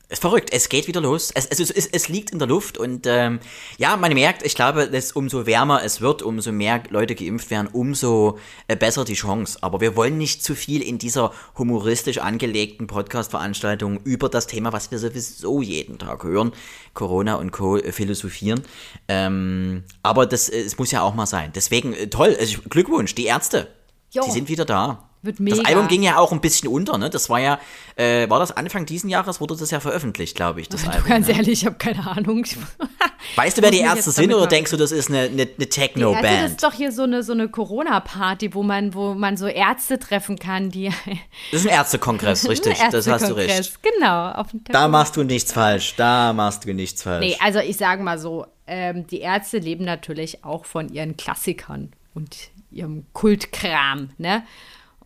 [0.09, 1.31] Ist verrückt, es geht wieder los.
[1.33, 3.39] Es, es, es, es liegt in der Luft und ähm,
[3.77, 7.67] ja, man merkt, ich glaube, dass umso wärmer es wird, umso mehr Leute geimpft werden,
[7.71, 8.37] umso
[8.67, 9.57] äh, besser die Chance.
[9.61, 14.91] Aber wir wollen nicht zu viel in dieser humoristisch angelegten Podcast-Veranstaltung über das Thema, was
[14.91, 16.51] wir sowieso jeden Tag hören,
[16.93, 17.77] Corona und Co.
[17.77, 18.61] Äh, philosophieren.
[19.07, 21.51] Ähm, aber das äh, es muss ja auch mal sein.
[21.55, 23.67] Deswegen äh, toll, also, Glückwunsch, die Ärzte.
[24.11, 24.23] Jo.
[24.25, 25.09] Die sind wieder da.
[25.25, 25.57] Wird mega.
[25.57, 27.09] Das Album ging ja auch ein bisschen unter, ne?
[27.09, 27.59] Das war ja,
[27.95, 31.09] äh, war das Anfang diesen Jahres, wurde das ja veröffentlicht, glaube ich, das du, Album.
[31.09, 31.33] ganz ne?
[31.33, 32.45] ehrlich, ich habe keine Ahnung.
[33.35, 34.49] Weißt du, wer die Ärzte sind oder machen.
[34.49, 36.45] denkst du, das ist eine, eine, eine Also das Techno-Band?
[36.51, 40.37] ist doch hier so eine, so eine Corona-Party, wo man, wo man so Ärzte treffen
[40.37, 40.91] kann, die.
[41.51, 43.79] Das ist ein Ärztekongress, richtig, Ein das hast du recht.
[43.81, 44.43] Genau.
[44.65, 47.25] Da machst du nichts falsch, da machst du nichts falsch.
[47.25, 51.91] Nee, also ich sage mal so, ähm, die Ärzte leben natürlich auch von ihren Klassikern
[52.13, 52.35] und
[52.71, 54.43] ihrem Kultkram, ne?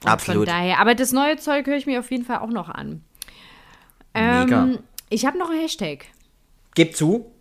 [0.03, 0.47] Und Absolut.
[0.47, 3.03] Von daher, aber das neue Zeug höre ich mir auf jeden Fall auch noch an.
[4.13, 4.63] Mega.
[4.63, 6.05] Ähm, ich habe noch einen Hashtag.
[6.75, 7.31] Gib zu.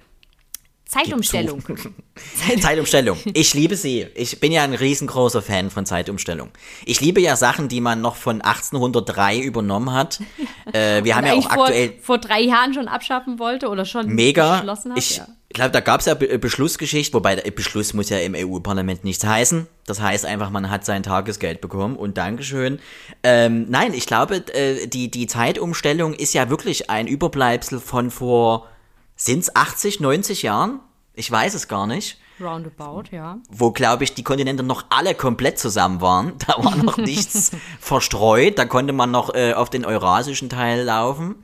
[0.89, 1.63] Zeitumstellung.
[2.63, 3.19] Zeitumstellung.
[3.35, 4.07] Ich liebe sie.
[4.15, 6.51] Ich bin ja ein riesengroßer Fan von Zeitumstellung.
[6.87, 10.21] Ich liebe ja Sachen, die man noch von 1803 übernommen hat.
[10.75, 13.87] Äh, wir haben ja auch Eigentlich vor, aktuell vor drei Jahren schon abschaffen wollte oder
[13.87, 14.57] schon mega.
[14.59, 14.99] beschlossen hat.
[14.99, 15.27] Ich ja.
[15.55, 19.25] Glaube, da gab es ja Be Beschlussgeschichte, wobei der Beschluss muss ja im EU-Parlament nichts
[19.25, 19.67] heißen.
[19.87, 22.81] Das heißt einfach, man hat sein Tagesgeld bekommen und Dankeschön.
[23.23, 28.69] Ähm, nein, ich glaube, äh, die, die Zeitumstellung ist ja wirklich ein Überbleibsel von vor,
[29.17, 30.81] sind's 80, 90 Jahren?
[31.15, 32.19] Ich weiß es gar nicht.
[32.41, 33.39] Roundabout, ja.
[33.51, 36.33] wo, glaube ich, die Kontinente noch alle komplett zusammen waren.
[36.47, 38.59] Da war noch nichts verstreut.
[38.59, 41.37] Da konnte man noch äh, auf den eurasischen Teil laufen.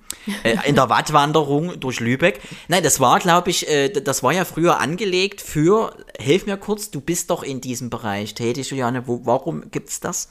[0.43, 2.41] Äh, in der Wattwanderung durch Lübeck.
[2.69, 6.91] Nein, das war, glaube ich, äh, das war ja früher angelegt für, hilf mir kurz,
[6.91, 9.07] du bist doch in diesem Bereich tätig, Juliane.
[9.07, 10.31] Wo, warum gibt's das?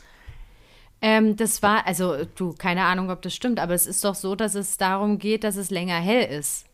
[1.02, 4.36] Ähm, das war, also du, keine Ahnung, ob das stimmt, aber es ist doch so,
[4.36, 6.66] dass es darum geht, dass es länger hell ist.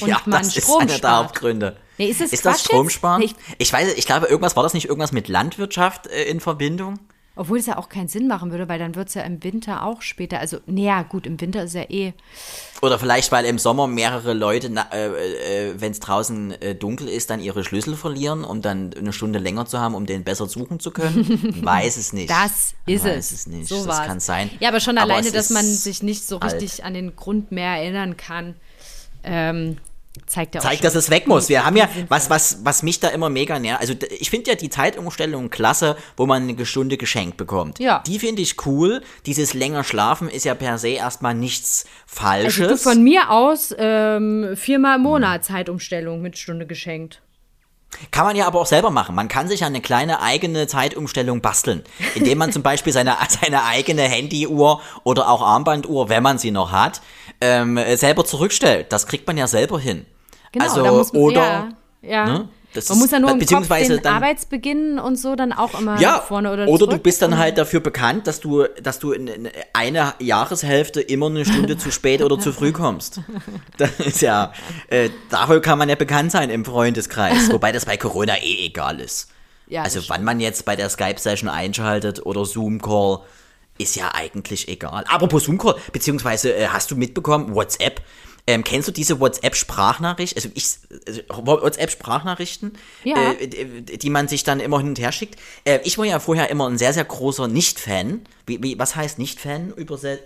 [0.00, 1.24] Und ja, man das ist Strom einer der spart.
[1.24, 1.76] Hauptgründe.
[1.98, 2.60] Nee, ist das ist das?
[2.62, 3.22] Stromsparen?
[3.22, 6.98] Ich- Ich, weiß, ich glaube, irgendwas war das nicht irgendwas mit Landwirtschaft äh, in Verbindung?
[7.36, 9.82] Obwohl es ja auch keinen Sinn machen würde, weil dann wird es ja im Winter
[9.84, 12.12] auch später, also, naja, gut, im Winter ist ja eh.
[12.80, 17.08] Oder vielleicht, weil im Sommer mehrere Leute, na- äh, äh, wenn es draußen äh, dunkel
[17.08, 20.46] ist, dann ihre Schlüssel verlieren, um dann eine Stunde länger zu haben, um den besser
[20.46, 21.58] suchen zu können.
[21.64, 22.30] Weiß es nicht.
[22.30, 23.32] Das ist Weiß es.
[23.32, 23.66] es nicht.
[23.68, 24.06] So das war's.
[24.06, 24.48] kann sein.
[24.60, 26.52] Ja, aber schon Aber alleine, dass man sich nicht so alt.
[26.54, 28.54] richtig an den Grund mehr erinnern kann,
[29.24, 29.78] ähm,
[30.26, 31.48] zeigt ja Zeigt, dass es weg muss.
[31.48, 34.56] Wir haben ja, was, was, was mich da immer mega nervt, also ich finde ja
[34.56, 37.78] die Zeitumstellung klasse, wo man eine Stunde geschenkt bekommt.
[37.78, 38.02] Ja.
[38.06, 39.02] Die finde ich cool.
[39.26, 42.68] Dieses länger Schlafen ist ja per se erstmal nichts Falsches.
[42.68, 47.20] Also du von mir aus ähm, viermal im Monat Zeitumstellung mit Stunde geschenkt.
[48.10, 49.14] Kann man ja aber auch selber machen.
[49.14, 51.82] Man kann sich ja eine kleine eigene Zeitumstellung basteln,
[52.14, 56.72] indem man zum Beispiel seine, seine eigene Handyuhr oder auch Armbanduhr, wenn man sie noch
[56.72, 57.00] hat,
[57.40, 58.92] ähm, selber zurückstellt.
[58.92, 60.06] Das kriegt man ja selber hin.
[60.52, 61.68] Genau, also, da muss man, oder,
[62.02, 62.24] ja, ja.
[62.26, 65.36] ne, das man ist- muss ja nur im Kopf beziehungsweise den dann- Arbeitsbeginn und so
[65.36, 66.90] dann auch immer ja, vorne oder oder zurück.
[66.90, 71.26] du bist dann halt dafür bekannt, dass du, dass du in, in eine Jahreshälfte immer
[71.26, 73.20] eine Stunde zu spät oder zu früh kommst.
[73.78, 74.52] Das ist ja,
[74.88, 79.00] äh, dafür kann man ja bekannt sein im Freundeskreis, wobei das bei Corona eh egal
[79.00, 79.28] ist.
[79.66, 83.20] Ja, also wann man jetzt bei der Skype-Session einschaltet oder Zoom-Call,
[83.78, 85.04] ist ja eigentlich egal.
[85.08, 88.00] Apropos Zoom-Call, beziehungsweise äh, hast du mitbekommen, WhatsApp,
[88.46, 90.64] ähm, kennst du diese WhatsApp-Sprachnachricht, also ich,
[91.06, 92.72] also WhatsApp-Sprachnachrichten,
[93.04, 93.32] Ja.
[93.32, 95.40] äh, die die man sich dann immer hin und her schickt?
[95.64, 98.22] Äh, ich war ja vorher immer ein sehr, sehr großer Nicht-Fan.
[98.46, 99.72] Wie, wie, was heißt Nicht-Fan?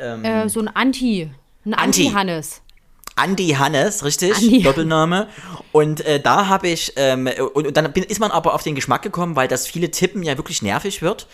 [0.00, 1.30] Ähm, äh, so ein Anti,
[1.64, 2.06] ein Anti.
[2.06, 2.62] Anti-Hannes.
[3.18, 4.62] Andi Hannes, richtig, Andi.
[4.62, 5.28] Doppelname.
[5.72, 8.74] Und äh, da habe ich, ähm, und, und dann bin, ist man aber auf den
[8.74, 11.26] Geschmack gekommen, weil das viele Tippen ja wirklich nervig wird.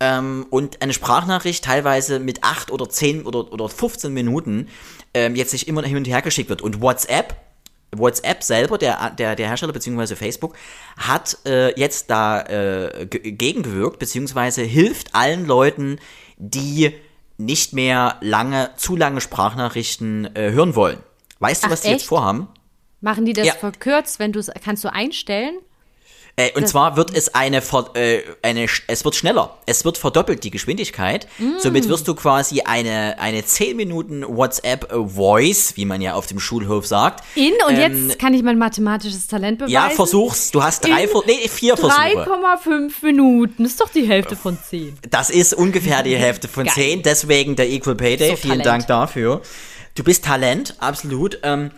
[0.00, 4.68] Ähm, und eine Sprachnachricht teilweise mit 8 oder 10 oder, oder 15 Minuten
[5.12, 6.62] ähm, jetzt sich immer hin und her geschickt wird.
[6.62, 7.36] Und WhatsApp,
[7.94, 10.56] WhatsApp selber, der, der, der Hersteller beziehungsweise Facebook,
[10.96, 15.98] hat äh, jetzt da äh, ge- gegengewirkt, beziehungsweise hilft allen Leuten,
[16.38, 16.94] die
[17.36, 20.98] nicht mehr lange, zu lange Sprachnachrichten äh, hören wollen.
[21.40, 22.06] Weißt du, Ach, was die jetzt echt?
[22.08, 22.48] vorhaben?
[23.02, 23.54] Machen die das Ja.
[23.54, 25.58] verkürzt, wenn du es kannst du einstellen?
[26.36, 27.62] Äh, und zwar wird es eine,
[27.94, 29.58] äh, eine, es wird schneller.
[29.66, 31.26] Es wird verdoppelt die Geschwindigkeit.
[31.38, 31.58] Mm.
[31.58, 36.40] Somit wirst du quasi eine, eine 10 Minuten WhatsApp Voice, wie man ja auf dem
[36.40, 37.24] Schulhof sagt.
[37.34, 39.72] In und Ähm, jetzt kann ich mein mathematisches Talent beweisen.
[39.72, 40.50] Ja, versuch's.
[40.50, 42.00] Du hast drei, nee, vier Versuche.
[42.00, 43.62] 3,5 Minuten.
[43.62, 44.98] Das ist doch die Hälfte von 10.
[45.10, 46.74] Das ist ungefähr die Hälfte von Geil.
[46.74, 48.30] 10, deswegen der Equal Pay Day.
[48.30, 48.66] So Vielen Talent.
[48.66, 49.42] Dank dafür.
[49.94, 51.38] Du bist Talent, absolut.
[51.42, 51.70] Ähm,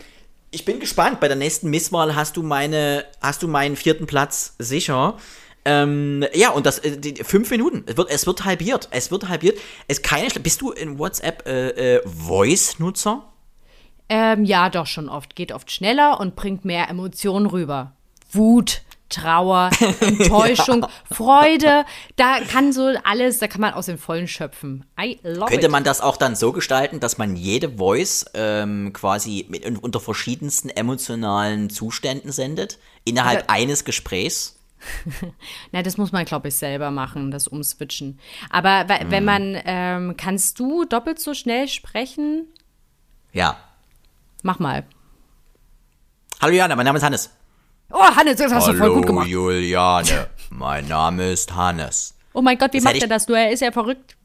[0.53, 1.19] ich bin gespannt.
[1.19, 5.17] Bei der nächsten Misswahl hast du meine, hast du meinen vierten Platz sicher.
[5.65, 7.83] Ähm, ja, und das, äh, die, fünf Minuten.
[7.85, 8.89] Es wird, es wird halbiert.
[8.91, 9.57] Es wird halbiert.
[9.87, 13.23] Es keine, Schle- bist du in WhatsApp äh, äh, Voice-Nutzer?
[14.09, 15.35] Ähm, ja, doch schon oft.
[15.35, 17.93] Geht oft schneller und bringt mehr Emotionen rüber.
[18.31, 18.81] Wut,
[19.13, 21.85] Trauer, Enttäuschung, Freude.
[22.15, 24.85] Da kann so alles, da kann man aus dem Vollen schöpfen.
[24.99, 25.71] I love Könnte it.
[25.71, 30.69] man das auch dann so gestalten, dass man jede Voice ähm, quasi mit, unter verschiedensten
[30.69, 32.79] emotionalen Zuständen sendet?
[33.03, 34.59] Innerhalb Aber- eines Gesprächs?
[35.71, 38.19] Na, das muss man, glaube ich, selber machen, das Umswitchen.
[38.49, 39.11] Aber Mhm.
[39.11, 42.47] wenn man, ähm, kannst du doppelt so schnell sprechen?
[43.31, 43.57] Ja.
[44.41, 44.83] Mach mal.
[46.41, 47.29] Hallo Jana, mein Name ist Hannes.
[47.93, 49.27] Oh, Hannes, das hast du voll gut gemacht.
[49.27, 52.15] Juliane, mein Name ist Hannes.
[52.33, 53.25] Oh mein Gott, wie Das macht er das?
[53.27, 54.17] Du, er ist ja verrückt.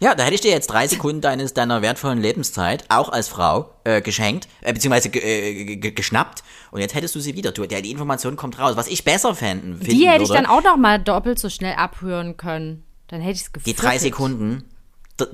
[0.00, 3.70] Ja, da hätte ich dir jetzt drei Sekunden deines, deiner wertvollen Lebenszeit, auch als Frau,
[3.84, 6.44] äh, geschenkt, äh, beziehungsweise äh, ge- geschnappt.
[6.70, 7.50] Und jetzt hättest du sie wieder.
[7.50, 8.76] Du, der, die Information kommt raus.
[8.76, 11.74] Was ich besser fänden, Die hätte ich würde, dann auch noch mal doppelt so schnell
[11.74, 12.84] abhören können.
[13.08, 13.82] Dann hätte ich es die gefühlt.
[13.82, 14.64] drei Sekunden,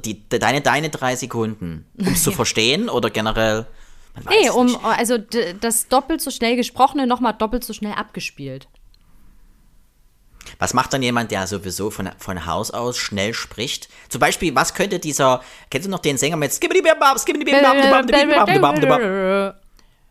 [0.05, 3.67] die, die, deine, deine drei Sekunden, um es zu verstehen oder generell.
[4.15, 4.85] Man Nee, es um, nicht.
[4.85, 8.69] also das doppelt so schnell gesprochene noch mal doppelt so schnell abgespielt.
[10.59, 13.89] Was macht dann jemand, der sowieso von, von Haus aus schnell spricht?
[14.09, 16.53] Zum Beispiel, was könnte dieser, kennst du noch den Sänger mit?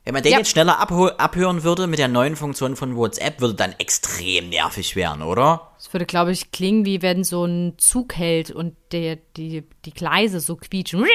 [0.05, 0.37] Wenn man den Ja.
[0.39, 5.21] jetzt schneller abhören würde mit der neuen Funktion von WhatsApp, würde dann extrem nervig werden,
[5.21, 5.71] oder?
[5.77, 9.93] Das würde, glaube ich, klingen, wie wenn so ein Zug hält und der, die, die
[9.93, 11.05] Gleise so quietschen.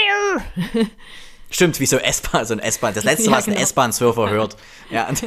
[1.51, 2.93] Stimmt, wie so S-Bahn, so ein S-Bahn.
[2.95, 3.63] Das letzte, Ja, was ein genau.
[3.63, 4.57] S-Bahn-Surfer hört.
[4.91, 5.27] Ja, also,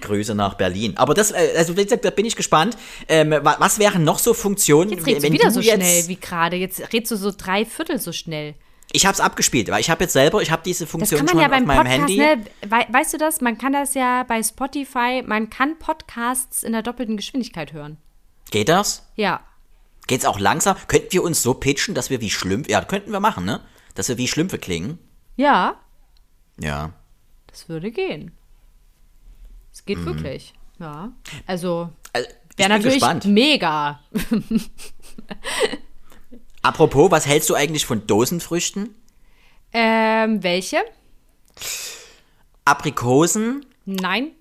[0.00, 0.96] Grüße nach Berlin.
[0.96, 2.76] Aber das, äh, also wie gesagt, da bin ich gespannt.
[3.08, 5.76] Ähm, wa- was wären noch so Funktionen, Jetzt redest du wenn wieder du so jetzt,
[5.76, 6.56] schnell wie gerade.
[6.56, 8.54] Jetzt redest du so drei Viertel so schnell.
[8.92, 11.44] Ich habe es abgespielt, weil ich habe jetzt selber, ich habe diese Funktion schon ja
[11.46, 12.16] auf beim meinem Podcast, Handy.
[12.16, 12.44] ne?
[12.62, 13.40] We weißt du das?
[13.40, 17.98] Man kann das ja bei Spotify, man kann Podcasts in der doppelten Geschwindigkeit hören.
[18.50, 19.06] Geht das?
[19.14, 19.40] Ja.
[20.08, 20.74] Geht's auch langsam?
[20.88, 23.60] Könnten wir uns so pitchen, dass wir wie Schlümpfe, ja, könnten wir machen, ne?
[23.94, 24.98] Dass wir wie Schlümpfe klingen.
[25.36, 25.76] Ja,
[26.58, 26.92] Ja.
[27.46, 28.32] das würde gehen.
[29.72, 30.54] Es geht wirklich.
[30.78, 31.12] Ja.
[31.46, 33.24] Also, Also, wäre natürlich gespannt.
[33.26, 34.00] mega.
[36.62, 38.94] Apropos, was hältst du eigentlich von Dosenfrüchten?
[39.72, 40.78] Ähm, welche?
[42.64, 44.32] Aprikosen, Nein.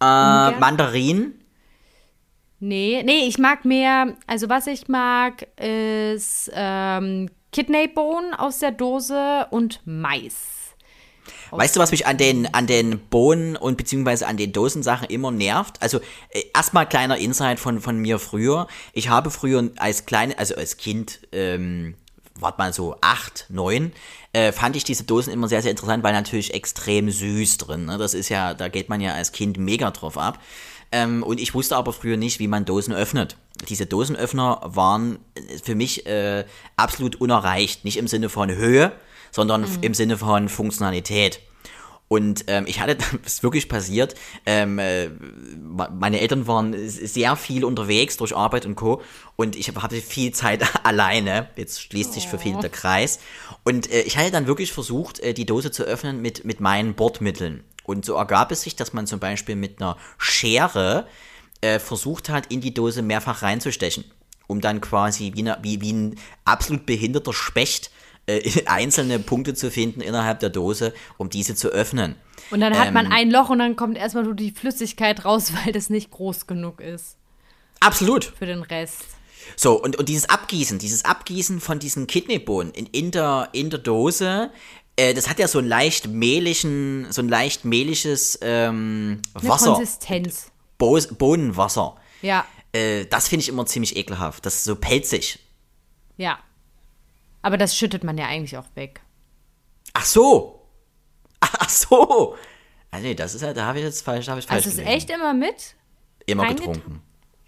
[0.00, 1.42] äh, Mandarinen.
[2.58, 9.46] Nee, nee, ich mag mehr, also was ich mag, ist ähm, Kidneybohnen aus der Dose
[9.50, 10.34] und Mais.
[11.50, 15.30] Weißt du, was mich an den, an den Bohnen und beziehungsweise an den Dosensachen immer
[15.30, 15.82] nervt?
[15.82, 15.98] Also
[16.30, 18.68] äh, erstmal kleiner Insight von, von mir früher.
[18.92, 21.96] Ich habe früher als kleine, also als Kind, ähm,
[22.36, 23.92] wart mal so acht, neun,
[24.32, 27.86] äh, fand ich diese Dosen immer sehr, sehr interessant, weil natürlich extrem süß drin.
[27.86, 27.98] Ne?
[27.98, 30.38] Das ist ja, da geht man ja als Kind mega drauf ab.
[30.92, 33.36] Ähm, und ich wusste aber früher nicht, wie man Dosen öffnet.
[33.68, 36.44] Diese Dosenöffner waren äh, für mich äh,
[36.76, 37.84] absolut unerreicht.
[37.84, 38.92] Nicht im Sinne von Höhe,
[39.30, 41.40] sondern f- im Sinne von Funktionalität.
[42.08, 45.10] Und ähm, ich hatte, das ist wirklich passiert, ähm, äh,
[45.92, 49.02] meine Eltern waren sehr viel unterwegs durch Arbeit und Co.
[49.36, 51.48] Und ich hab- hatte viel Zeit alleine.
[51.56, 53.20] Jetzt schließt sich für viele der Kreis.
[53.62, 56.94] Und äh, ich hatte dann wirklich versucht, äh, die Dose zu öffnen mit, mit meinen
[56.94, 57.62] Bordmitteln.
[57.84, 61.06] Und so ergab es sich, dass man zum Beispiel mit einer Schere
[61.60, 64.04] äh, versucht hat, in die Dose mehrfach reinzustechen.
[64.46, 67.90] Um dann quasi wie, eine, wie, wie ein absolut behinderter Specht
[68.26, 72.16] äh, einzelne Punkte zu finden innerhalb der Dose, um diese zu öffnen.
[72.50, 72.94] Und dann hat Ähm.
[72.94, 76.46] man ein Loch und dann kommt erstmal nur die Flüssigkeit raus, weil das nicht groß
[76.46, 77.16] genug ist
[77.80, 78.24] Absolut.
[78.24, 79.04] für den Rest.
[79.56, 83.78] So, und, und dieses Abgießen, dieses Abgießen von diesen Kidneybohnen in, in, der, in der
[83.78, 84.50] Dose,
[84.96, 89.72] äh, das hat ja so einen leicht mehligen, so ein leicht mehliges ähm, Eine Wasser.
[89.72, 90.50] Konsistenz.
[90.80, 91.94] Bo Bohnenwasser.
[92.22, 94.44] Ja, Äh, das finde ich immer ziemlich ekelhaft.
[94.46, 95.38] Das ist so pelzig.
[96.16, 96.38] ja.
[97.42, 99.00] Aber das schüttet man ja eigentlich auch weg.
[99.94, 100.60] Ach so.
[101.40, 102.36] Ach so.
[102.90, 104.68] Also nee, das ist ja, da habe ich jetzt falsch, da habe ich falsch Also
[104.68, 104.96] es ist gelegen.
[104.98, 105.74] echt immer mit?
[106.26, 107.02] Immer reinget- getrunken.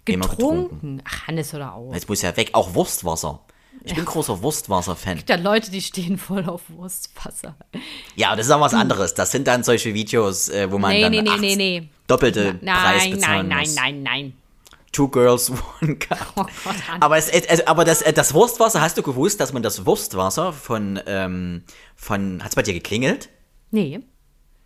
[0.05, 0.63] Immer getrunken.
[0.63, 1.01] Getrunken.
[1.05, 1.93] Ach, Hannes oder auch.
[1.93, 2.49] Jetzt muss ja weg.
[2.53, 3.41] Auch Wurstwasser.
[3.83, 5.21] Ich bin großer Wurstwasser-Fan.
[5.27, 7.55] Da Leute, die stehen voll auf Wurstwasser.
[8.15, 9.13] Ja, das ist auch was anderes.
[9.13, 11.89] Das sind dann solche Videos, äh, wo man Nee, dann nee, nee, nee, nee.
[12.07, 13.75] Doppelte Preis Nein, bezahlen nein, nein, muss.
[13.75, 14.33] nein, nein.
[14.91, 16.33] Two Girls, One Cup.
[16.35, 16.75] Oh Gott.
[16.99, 20.53] Aber, es, es, aber das, äh, das Wurstwasser, hast du gewusst, dass man das Wurstwasser
[20.53, 21.63] von, ähm,
[21.95, 23.29] von, hat's bei dir geklingelt?
[23.71, 24.01] Nee.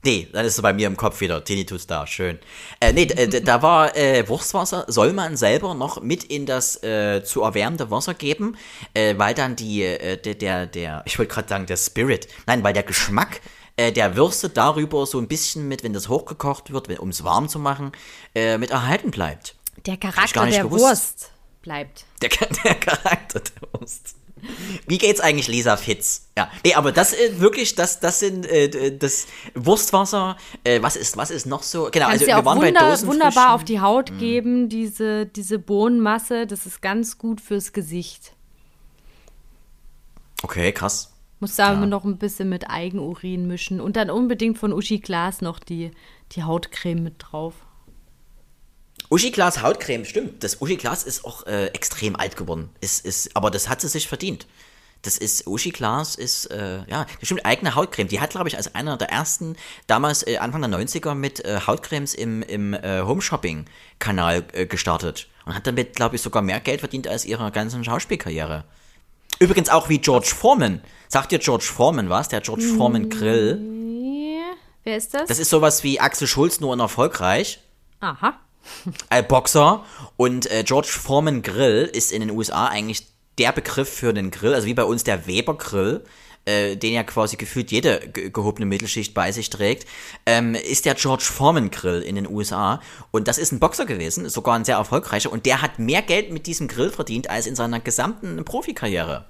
[0.03, 1.43] Nee, dann ist es bei mir im Kopf wieder.
[1.43, 2.39] Tinnitus da, schön.
[2.79, 7.23] Äh, nee, d- da war äh, Wurstwasser, soll man selber noch mit in das äh,
[7.23, 8.55] zu erwärmende Wasser geben,
[8.93, 12.63] äh, weil dann die, äh, der, der, der, ich wollte gerade sagen, der Spirit, nein,
[12.63, 13.41] weil der Geschmack
[13.77, 17.47] äh, der Würste darüber so ein bisschen mit, wenn das hochgekocht wird, um es warm
[17.47, 17.93] zu machen,
[18.35, 19.55] äh, mit erhalten bleibt.
[19.85, 20.83] Der Charakter der gewusst.
[20.83, 22.05] Wurst bleibt.
[22.21, 22.29] Der,
[22.63, 24.15] der Charakter der Wurst.
[24.85, 26.27] Wie geht's eigentlich Lisa Fitz?
[26.37, 29.25] Ja, nee, aber das äh, wirklich, das, das sind äh, das
[29.55, 30.37] Wurstwasser.
[30.63, 31.89] Äh, was ist, was ist noch so?
[31.91, 33.07] Genau, Kannst also wir waren bei wunder, Dosenfrüchten.
[33.09, 34.17] wunderbar auf die Haut Mhm.
[34.19, 36.45] geben, diese, diese Bohnenmasse.
[36.45, 38.33] Das ist ganz gut fürs Gesicht.
[40.43, 41.11] Okay, krass.
[41.39, 45.41] Muss da immer noch ein bisschen mit Eigenurin mischen und dann unbedingt von Uschi Glas
[45.41, 45.91] noch die,
[46.31, 47.53] die Hautcreme mit drauf.
[49.09, 50.43] Uschi Glas Hautcreme, stimmt.
[50.43, 52.69] Das Uschi Glas ist auch äh, extrem alt geworden.
[52.81, 54.47] Ist, ist, aber das hat sie sich verdient.
[55.03, 58.07] Das ist, Uschi Glas ist, äh, ja, bestimmt eigene Hautcreme.
[58.07, 61.61] Die hat, glaube ich, als einer der ersten, damals äh, Anfang der 90er mit äh,
[61.65, 65.27] Hautcremes im, im äh, Home-Shopping-Kanal äh, gestartet.
[65.45, 68.65] Und hat damit, glaube ich, sogar mehr Geld verdient als ihrer ganzen Schauspielkarriere.
[69.39, 70.81] Übrigens auch wie George Foreman.
[71.07, 72.27] Sagt dir George Foreman was?
[72.29, 73.61] Der George Foreman Grill.
[74.83, 75.27] Wer ist das?
[75.27, 77.59] Das ist sowas wie Axel Schulz, nur in erfolgreich.
[77.99, 78.39] Aha.
[79.09, 79.83] Ein Boxer.
[80.17, 83.07] Und äh, George Foreman Grill ist in den USA eigentlich
[83.37, 86.03] der Begriff für den Grill, also wie bei uns der Weber Grill,
[86.47, 89.87] äh, den ja quasi gefühlt jede ge gehobene Mittelschicht bei sich trägt,
[90.25, 92.81] ähm, ist der George Foreman Grill in den USA.
[93.11, 95.31] Und das ist ein Boxer gewesen, sogar ein sehr erfolgreicher.
[95.31, 99.25] Und der hat mehr Geld mit diesem Grill verdient als in seiner gesamten Profikarriere.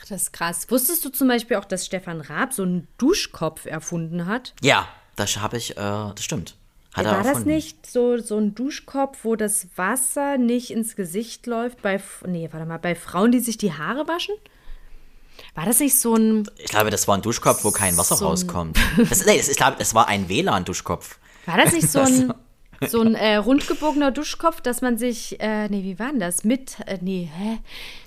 [0.00, 0.66] Ach, das ist krass.
[0.68, 4.54] Wusstest du zum Beispiel auch, dass Stefan Raab so einen Duschkopf erfunden hat?
[4.60, 6.54] Ja, das habe ich, äh, das stimmt.
[6.92, 11.46] Hat er War das nicht so, so ein Duschkopf, wo das Wasser nicht ins Gesicht
[11.46, 14.34] läuft bei, nee, warte mal, bei Frauen, die sich die Haare waschen?
[15.54, 18.26] War das nicht so ein, Ich glaube, das war ein Duschkopf, wo kein Wasser So
[18.26, 18.78] rauskommt.
[19.08, 21.18] Das, nee, das, ich glaube, das war ein WLAN-Duschkopf.
[21.46, 22.32] war das nicht so ein,
[22.88, 26.44] so ein äh, rundgebogener Duschkopf, dass man sich, äh, nee, wie war denn das?
[26.44, 27.58] Mit, äh, nee, hä?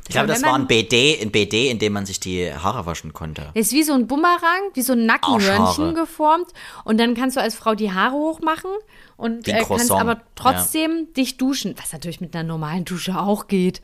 [0.08, 3.14] Ich glaube, das war ein BD, ein BD, in dem man sich die Haare waschen
[3.14, 3.50] konnte.
[3.54, 5.94] Ist wie so ein Bumerang, wie so ein Nackenhörnchen Arschhaare.
[5.94, 6.48] geformt.
[6.84, 8.72] Und dann kannst du als Frau die Haare hochmachen
[9.16, 11.76] und äh, kannst aber trotzdem dich duschen.
[11.78, 13.82] Was natürlich mit einer normalen Dusche auch geht.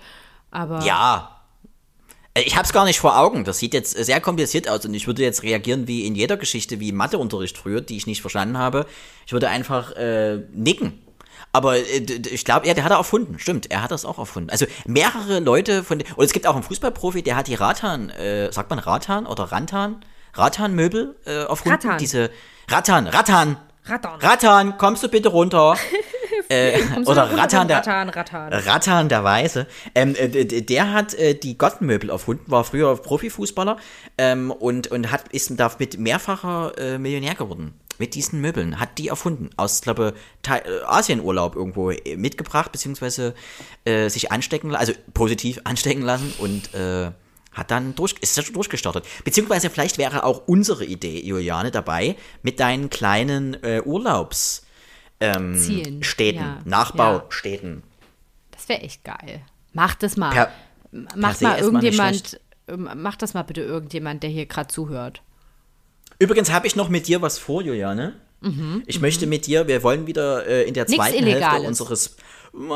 [0.52, 1.37] Aber Ja.
[2.38, 3.44] Äh, Ich habe es gar nicht vor Augen.
[3.44, 6.80] Das sieht jetzt sehr kompliziert aus und ich würde jetzt reagieren wie in jeder Geschichte,
[6.80, 8.86] wie im Matheunterricht früher, die ich nicht verstanden habe.
[9.26, 11.02] Ich würde einfach äh, nicken.
[11.54, 11.82] Aber äh,
[12.32, 13.40] ich glaube, ja, der hat er erfunden.
[13.40, 14.50] Stimmt, er hat das auch erfunden.
[14.50, 18.52] Also mehrere Leute von und es gibt auch einen Fußballprofi, der hat die Rattan, äh,
[18.52, 20.04] sagt man Rattan oder Rantan?
[20.34, 21.70] Rattan-Möbel äh, erfunden.
[21.72, 21.98] Rattan.
[21.98, 22.30] Diese
[22.70, 23.58] Rattan, Rattan.
[23.86, 24.20] Rattan.
[24.20, 25.76] Rattan, kommst du bitte runter?
[26.50, 28.54] äh, oder Rattan, der, Rattan, Rattan.
[28.54, 29.68] Rattan der Weise.
[29.96, 30.28] Ähm, äh,
[30.62, 33.78] der hat äh, die Gottenmöbel erfunden, war früher Profifußballer
[34.18, 37.74] ähm, und, und hat, ist damit mehrfacher äh, Millionär geworden.
[38.00, 38.80] Mit diesen Möbeln.
[38.80, 39.50] Hat die erfunden.
[39.58, 40.14] Aus, glaube
[40.48, 43.34] äh, Asienurlaub irgendwo äh, mitgebracht, beziehungsweise
[43.86, 46.70] sich anstecken lassen, also positiv anstecken lassen und
[47.58, 49.06] hat dann durch, ist das durchgestartet.
[49.24, 54.67] Beziehungsweise vielleicht wäre auch unsere Idee, Juliane, dabei, mit deinen kleinen äh, Urlaubs.
[55.20, 57.84] Ähm, Städten, ja, Nachbaustädten.
[58.52, 59.42] Das wäre echt geil.
[59.74, 60.32] Mach das mal.
[60.32, 60.52] Per-
[61.16, 65.22] Macht mal irgendjemand, ähm, macht das mal bitte irgendjemand, der hier gerade zuhört.
[66.20, 68.14] Übrigens habe ich noch mit dir was vor, Juliane.
[68.86, 72.16] ich möchte mit dir, wir wollen wieder äh, in der Mhm, Nichts zweiten Hälfte unseres,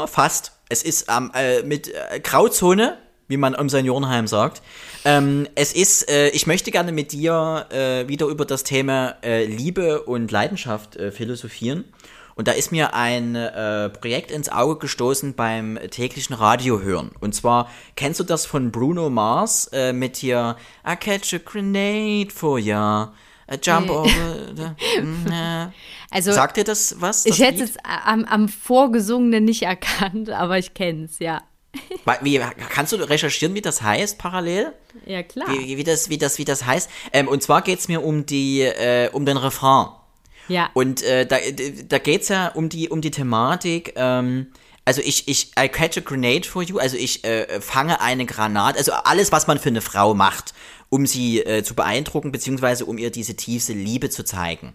[0.07, 4.61] fast, es ist ähm, äh, mit äh, Grauzone, wie man im Seniorenheim sagt.
[5.05, 9.45] Ähm, es ist, äh, ich möchte gerne mit dir äh, wieder über das Thema äh,
[9.45, 11.85] Liebe und Leidenschaft äh, philosophieren.
[12.35, 17.11] Und da ist mir ein äh, Projekt ins Auge gestoßen beim täglichen Radiohören.
[17.19, 20.55] Und zwar, kennst du das von Bruno Mars äh, mit hier
[20.87, 23.13] I catch a grenade for ya,
[23.47, 23.91] a jump Nee.
[23.91, 25.31] over the...
[25.31, 25.67] Äh.
[26.13, 27.25] Also, Sagt dir das was?
[27.25, 27.69] ich das hätte Lied?
[27.69, 31.41] es am, am Vorgesungenen nicht erkannt, aber ich kenne es, ja.
[32.21, 34.73] Wie, kannst du recherchieren, wie das heißt parallel?
[35.05, 35.47] Ja, klar.
[35.47, 36.89] Wie, wie, das, wie, das, wie das heißt?
[37.13, 39.87] Ähm, und zwar geht's mir um die, äh, um den Refrain.
[40.51, 40.69] Ja.
[40.73, 41.37] Und äh, da,
[41.87, 44.47] da geht's ja um die, um die Thematik, ähm,
[44.91, 48.77] also ich, ich, I catch a grenade for you, also ich äh, fange eine Granate,
[48.77, 50.53] also alles, was man für eine Frau macht,
[50.89, 54.73] um sie äh, zu beeindrucken, beziehungsweise um ihr diese tiefste Liebe zu zeigen.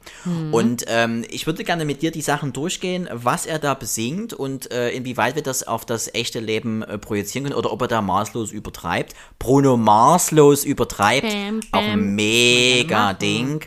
[0.52, 4.72] Und ähm, ich würde gerne mit dir die Sachen durchgehen, was er da besingt und
[4.72, 8.00] äh, inwieweit wir das auf das echte Leben äh, projizieren können oder ob er da
[8.00, 9.12] maßlos übertreibt.
[9.38, 11.90] Bruno maßlos übertreibt, Bam, auch bam.
[11.90, 13.60] ein mega Ding.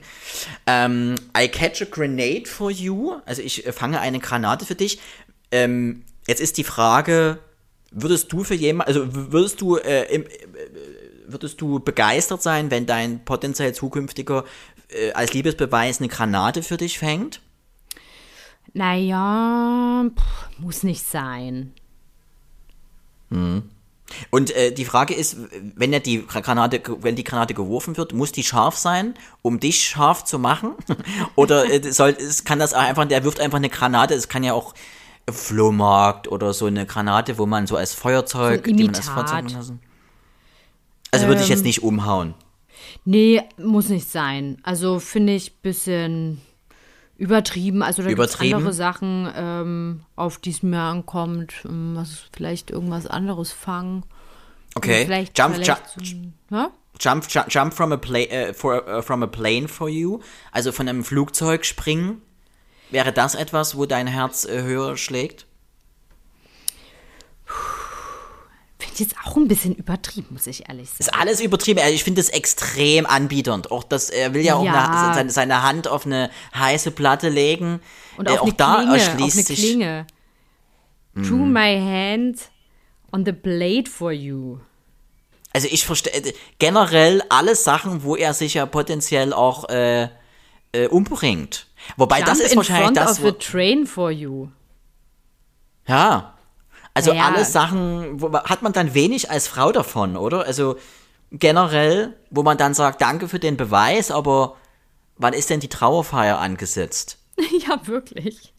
[0.66, 3.18] Ähm, I catch a grenade for you.
[3.28, 5.00] Also ich äh, fange eine Granate für dich.
[5.52, 7.40] Ähm, jetzt ist die Frage,
[7.92, 10.28] würdest du für jemand, also würdest du, äh, im, äh,
[11.28, 14.46] würdest du begeistert sein, wenn dein potenziell zukünftiger
[14.90, 17.42] äh, als Liebesbeweis eine Granate für dich fängt?
[18.74, 21.74] Naja, pff, muss nicht sein.
[24.30, 25.38] Und äh, die Frage ist,
[25.76, 29.88] wenn er die Granate, wenn die Granate geworfen wird, muss die scharf sein, um dich
[29.88, 30.76] scharf zu machen?
[31.36, 32.16] oder äh, soll,
[32.46, 34.76] kann das auch einfach, der wirft einfach eine Granate, es kann ja auch
[35.34, 39.10] Flohmarkt oder so eine Granate, wo man so als Feuerzeug, So die man als.
[39.10, 39.80] Feuerzeug lassen.
[41.12, 42.36] Also würde ich jetzt nicht umhauen.
[43.06, 44.58] Nee, muss nicht sein.
[44.64, 46.42] Also finde ich ein bisschen
[47.18, 47.84] übertrieben.
[47.84, 51.54] Also da gibt andere Sachen, ähm, auf die es mir ankommt.
[51.66, 54.04] ähm, Was vielleicht irgendwas anderes fangen.
[54.76, 55.06] Okay.
[55.06, 55.82] Vielleicht, jump, vielleicht jump,
[56.50, 56.72] so, ja?
[57.00, 60.20] jump, jump, jump from a plane, äh, for, äh, from a plane for you.
[60.52, 62.22] Also von einem Flugzeug springen.
[62.92, 65.46] Wäre das etwas, wo dein Herz äh, höher schlägt?
[69.00, 71.00] ich jetzt auch ein bisschen übertrieben, muss ich ehrlich sagen.
[71.00, 71.80] Ist alles übertrieben.
[71.80, 73.72] Also Ich finde das extrem anbieternd.
[73.72, 74.90] Auch das, er will ja auch Ja.
[74.90, 77.80] Eine, seine, seine Hand auf eine heiße Platte legen.
[78.18, 79.60] Und Äh, auf auch eine da Klinge, erschließt auf eine sich.
[79.60, 80.08] Klinge.
[81.16, 82.40] Drew my hand
[83.12, 84.60] on the blade for you.
[85.54, 90.10] Also ich verstehe äh, generell alle Sachen, wo er sich ja potenziell auch äh,
[90.74, 91.68] äh, umbringt.
[91.98, 93.20] Wobei das Jump ist in wahrscheinlich das.
[93.20, 94.48] of a train for you.
[95.88, 96.34] ja.
[96.96, 97.28] Also Naja.
[97.28, 100.44] alle Sachen, wo, hat man dann wenig als Frau davon, oder?
[100.46, 100.76] Also
[101.32, 104.58] generell, wo man dann sagt, danke für den Beweis, aber
[105.16, 107.20] wann ist denn die Trauerfeier angesetzt?
[107.68, 108.54] ja, wirklich.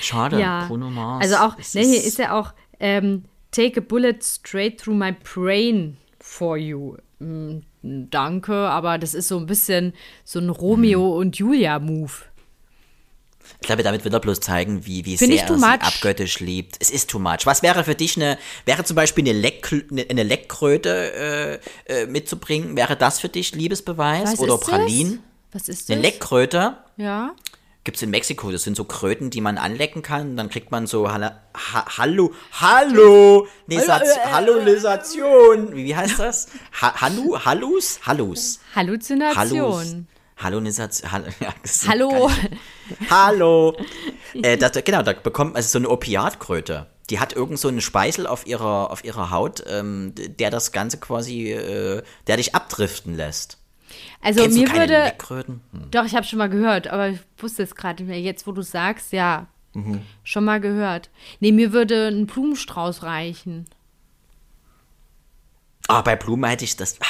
[0.00, 0.64] Schade, Ja.
[0.66, 1.22] Bruno Mars.
[1.22, 5.12] Also auch, Es ne, hier ist ja auch, ähm, take a bullet straight through my
[5.12, 6.96] brain for you.
[7.20, 9.92] Mm, danke, aber das ist so ein bisschen
[10.24, 12.10] so ein Romeo und Julia-Move.
[13.60, 15.80] Ich glaube, damit will er bloß zeigen, wie, wie Find sehr er sie much.
[15.82, 16.76] abgöttisch liebt.
[16.80, 17.44] Es ist too much.
[17.44, 19.70] Was wäre für dich eine, wäre zum Beispiel eine, Leck,
[20.08, 22.76] eine Leckkröte äh, äh, mitzubringen?
[22.76, 24.32] Wäre das für dich Liebesbeweis?
[24.32, 24.68] Was Oder ist das?
[24.70, 25.22] Pralinen?
[25.52, 25.92] Was ist das?
[25.94, 27.32] Eine Leckkröte Ja.
[27.84, 28.50] gibt es in Mexiko.
[28.50, 30.36] Das sind so Kröten, die man anlecken kann.
[30.38, 35.74] Dann kriegt man so Halla, ha, Hallo, Hallo, Nisaz, Hallulisation.
[35.74, 36.48] Wie, wie heißt das?
[36.80, 38.00] Ha, Hallu, Hallus?
[38.06, 38.60] Hallus.
[38.74, 40.06] Halluzination.
[40.42, 41.12] Hallunisation.
[41.12, 41.54] Hall, ja,
[41.88, 42.30] Hallo.
[43.10, 43.76] Hallo.
[44.34, 46.86] äh, das, genau, da bekommt man also so eine Opiatkröte.
[47.10, 50.98] Die hat irgend so einen Speichel auf ihrer, auf ihrer Haut, ähm, der das Ganze
[50.98, 53.58] quasi, äh, der dich abdriften lässt.
[54.22, 55.60] Also Kennst mir du keine würde?
[55.72, 55.90] Hm.
[55.90, 58.20] doch, ich habe schon mal gehört, aber ich wusste es gerade nicht mehr.
[58.20, 60.02] Jetzt, wo du sagst, ja, Mhm.
[60.24, 61.10] schon mal gehört.
[61.38, 63.66] Nee, mir würde ein Blumenstrauß reichen.
[65.86, 66.96] Ah, bei Blumen hätte ich das.
[67.00, 67.04] Ah,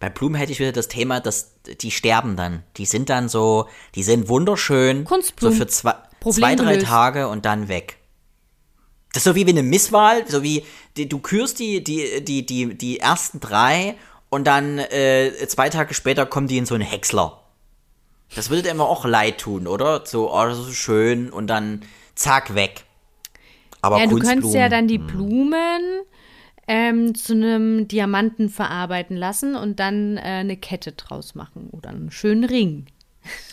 [0.00, 2.62] bei Blumen hätte ich wieder das Thema, dass die sterben dann.
[2.76, 5.04] Die sind dann so, die sind wunderschön.
[5.04, 5.56] Kunstblumen.
[5.56, 6.86] So für zwei, Problem zwei drei gelöst.
[6.86, 7.96] Tage und dann weg.
[9.12, 10.64] Das ist so wie, eine Misswahl, so wie
[10.96, 13.96] die, du kürst die, die, die, die, die ersten drei
[14.28, 17.42] und dann äh, zwei Tage später kommen die in so einen Häcksler.
[18.36, 20.04] Das würde dir immer auch leid tun, oder?
[20.04, 21.82] So, oh, das ist so schön und dann
[22.14, 22.84] zack, weg.
[23.80, 26.02] Aber Ja, du könntest ja dann die Blumen
[26.68, 32.10] ähm, zu einem Diamanten verarbeiten lassen und dann äh, eine Kette draus machen oder einen
[32.10, 32.86] schönen Ring.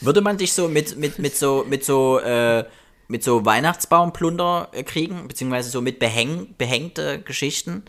[0.02, 2.66] Würde man dich so mit, mit, mit so, mit so, äh,
[3.08, 7.84] mit so Weihnachtsbaumplunder äh, kriegen, beziehungsweise so mit behäng, behängte Geschichten?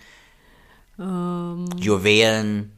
[0.98, 1.66] Ähm.
[1.76, 2.72] Juwelen.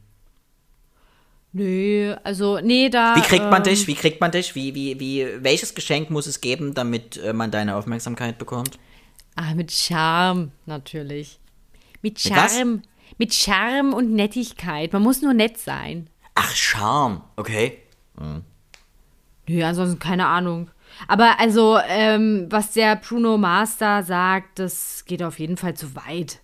[1.51, 3.15] Nö, also, nee, da.
[3.15, 3.87] Wie kriegt man ähm, dich?
[3.87, 4.53] Wie kriegt man dich?
[4.55, 8.77] Wie, wie, wie, welches Geschenk muss es geben, damit äh, man deine Aufmerksamkeit bekommt?
[9.35, 11.39] Ah, mit Charme, natürlich.
[12.01, 12.33] Mit Mit?
[12.33, 12.81] Charme.
[13.17, 14.93] Mit Charme und Nettigkeit.
[14.93, 16.09] Man muss nur nett sein.
[16.35, 17.21] Ach, Charme.
[17.35, 17.79] Okay.
[19.47, 20.69] Nö, ansonsten keine Ahnung.
[21.07, 25.95] Aber also, ähm, was der Bruno Mars da sagt, das geht auf jeden Fall zu
[25.95, 26.39] weit.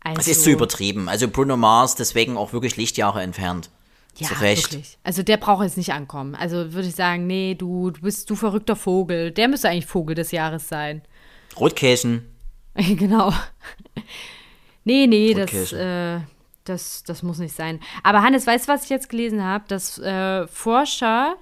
[0.00, 1.08] Also, Es ist zu übertrieben.
[1.08, 3.70] Also Bruno Mars, deswegen auch wirklich Lichtjahre entfernt.
[4.16, 4.72] Ja, zu Recht.
[4.72, 4.98] wirklich.
[5.04, 6.34] Also der braucht jetzt nicht ankommen.
[6.34, 9.30] Also würde ich sagen, nee, du, du bist du verrückter Vogel.
[9.30, 11.02] Der müsste eigentlich Vogel des Jahres sein.
[11.56, 12.26] Rotkäsen.
[12.74, 13.32] genau.
[14.88, 16.20] Nee, nee, das, äh,
[16.64, 17.80] das, das muss nicht sein.
[18.02, 19.64] Aber Hannes, weißt du, was ich jetzt gelesen habe?
[19.68, 21.36] Dass äh, Forscher,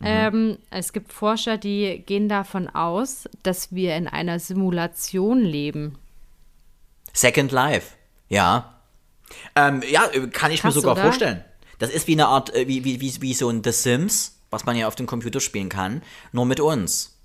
[0.00, 0.06] Mhm.
[0.06, 5.98] ähm, es gibt Forscher, die gehen davon aus, dass wir in einer Simulation leben.
[7.12, 7.96] Second Life.
[8.30, 8.80] Ja.
[9.54, 11.02] Ähm, ja, kann ich Krass, mir sogar oder?
[11.02, 11.44] vorstellen.
[11.78, 14.64] Das ist wie eine Art, äh, wie, wie, wie, wie so ein The Sims, was
[14.64, 16.02] man ja auf dem Computer spielen kann,
[16.32, 17.19] nur mit uns.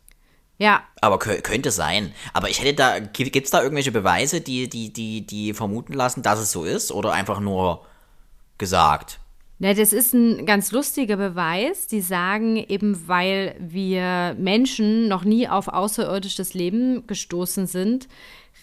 [0.58, 2.14] Ja, Aber kö könnte sein.
[2.34, 6.22] Aber ich hätte da, gibt es da irgendwelche Beweise, die, die, die, die vermuten lassen,
[6.22, 6.91] dass es so ist?
[6.91, 7.86] Oder einfach nur
[8.58, 9.20] gesagt?
[9.60, 11.88] Ja, das ist ein ganz lustiger Beweis.
[11.88, 18.08] Die sagen eben, weil wir Menschen noch nie auf außerirdisches Leben gestoßen sind,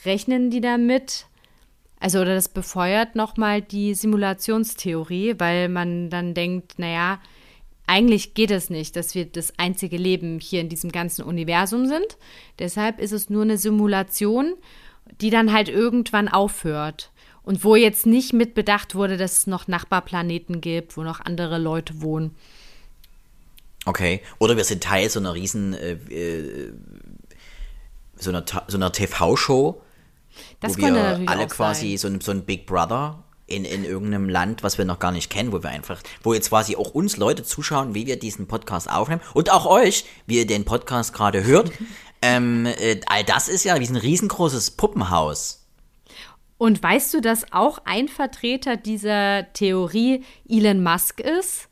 [0.04, 1.26] rechnen die damit,
[2.00, 7.20] also oder das befeuert nochmal die Simulationstheorie, weil man dann denkt, naja,
[7.86, 12.16] eigentlich geht es nicht, dass wir das einzige Leben hier in diesem ganzen Universum sind.
[12.58, 14.54] Deshalb ist es nur eine Simulation,
[15.20, 17.10] die dann halt irgendwann aufhört.
[17.42, 21.58] Und wo jetzt nicht mit bedacht wurde, dass es noch Nachbarplaneten gibt, wo noch andere
[21.58, 22.36] Leute wohnen.
[23.84, 24.22] Okay.
[24.38, 26.72] Oder wir sind Teil so einer riesen, äh, äh,
[28.14, 29.82] so einer, so einer TV-Show,
[30.60, 31.98] Das wo könnte wir alle quasi sein.
[31.98, 33.21] so ein, so ein Big Brother
[33.52, 36.48] in, in irgendeinem Land, was wir noch gar nicht kennen, wo wir einfach, wo jetzt
[36.48, 40.46] quasi auch uns Leute zuschauen, wie wir diesen Podcast aufnehmen und auch euch, wie ihr
[40.46, 41.70] den Podcast gerade hört.
[42.22, 45.66] ähm, äh, all das ist ja wie ein riesengroßes Puppenhaus.
[46.58, 51.68] Und weißt du, dass auch ein Vertreter dieser Theorie Elon Musk ist?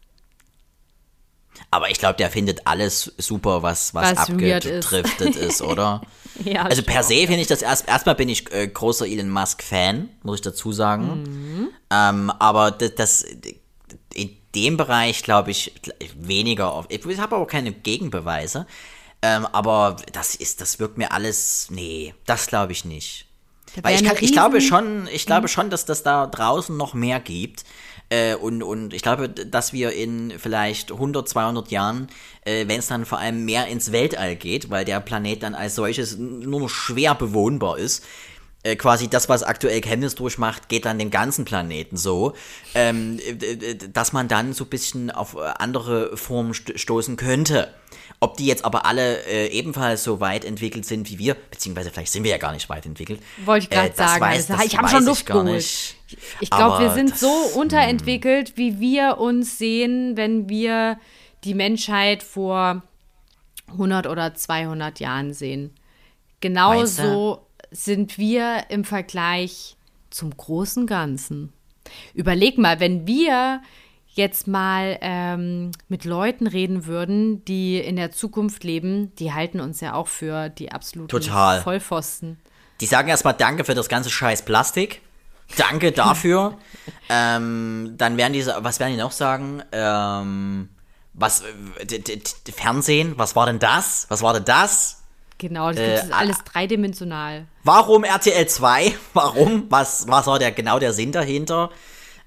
[1.73, 4.87] Aber ich glaube, der findet alles super, was, was, Was weird ist.
[4.87, 5.63] abgedriftet ist.
[5.63, 6.03] oder?
[6.45, 10.09] Ja, also per se finde ich das erst, erstmal bin ich äh, großer Elon Musk-Fan,
[10.23, 11.23] muss ich dazu sagen.
[11.23, 11.69] Mhm.
[11.91, 13.25] Ähm, aber das, das
[14.15, 15.73] in dem Bereich glaube ich
[16.17, 16.87] weniger auf.
[16.89, 18.67] Ich habe aber keine Gegenbeweise.
[19.23, 21.69] Ähm, aber das ist, das wirkt mir alles.
[21.71, 23.27] Nee, das glaube ich nicht.
[23.83, 27.21] Weil ich, kann, ich glaube schon, ich glaube schon, dass das da draußen noch mehr
[27.21, 27.65] gibt.
[28.11, 32.09] Äh, und, und ich glaube, dass wir in vielleicht 100, 200 Jahren,
[32.45, 35.77] äh, wenn es dann vor allem mehr ins Weltall geht, weil der Planet dann als
[35.77, 38.05] solches nur noch schwer bewohnbar ist,
[38.63, 42.35] äh, quasi das, was aktuell Chemnitz durchmacht, geht dann den ganzen Planeten so,
[42.75, 47.17] ähm, äh, äh, dass man dann so ein bisschen auf äh, andere Formen sto stoßen
[47.17, 47.73] könnte.
[48.23, 52.13] Ob die jetzt aber alle äh, ebenfalls so weit entwickelt sind wie wir, beziehungsweise vielleicht
[52.13, 53.21] sind wir ja gar nicht weit entwickelt.
[53.47, 54.23] Wollte ich gerade Äh, sagen.
[54.23, 55.57] weiß- das, das ich habe schon ich Luft gar geholt.
[55.57, 55.97] nicht.
[56.41, 60.99] Ich glaube, wir sind das- so unterentwickelt, wie wir uns sehen, wenn wir
[61.45, 62.83] die Menschheit vor
[63.69, 65.71] 100 oder 200 Jahren sehen.
[66.43, 69.77] Genauso sind wir im Vergleich
[70.11, 71.53] zum großen Ganzen.
[72.15, 73.63] Überleg mal, wenn wir
[74.15, 79.81] jetzt mal ähm, mit Leuten reden würden, die in der Zukunft leben, die halten uns
[79.81, 81.61] ja auch für die absoluten Total.
[81.61, 82.39] Vollpfosten.
[82.81, 85.01] Die sagen erstmal Danke für das ganze scheiß Plastik.
[85.57, 86.59] Danke dafür.
[87.09, 89.63] ähm, dann werden die, was werden die noch sagen?
[89.73, 90.69] Ähm,
[91.13, 91.43] was,
[92.55, 94.07] Fernsehen, was war denn das?
[94.09, 95.00] Was war denn das?
[95.41, 97.47] Genau, das Äh, ist alles dreidimensional.
[97.65, 98.95] Warum RTL 2?
[99.15, 99.67] Warum?
[99.71, 101.71] Was, was war der, genau der Sinn dahinter?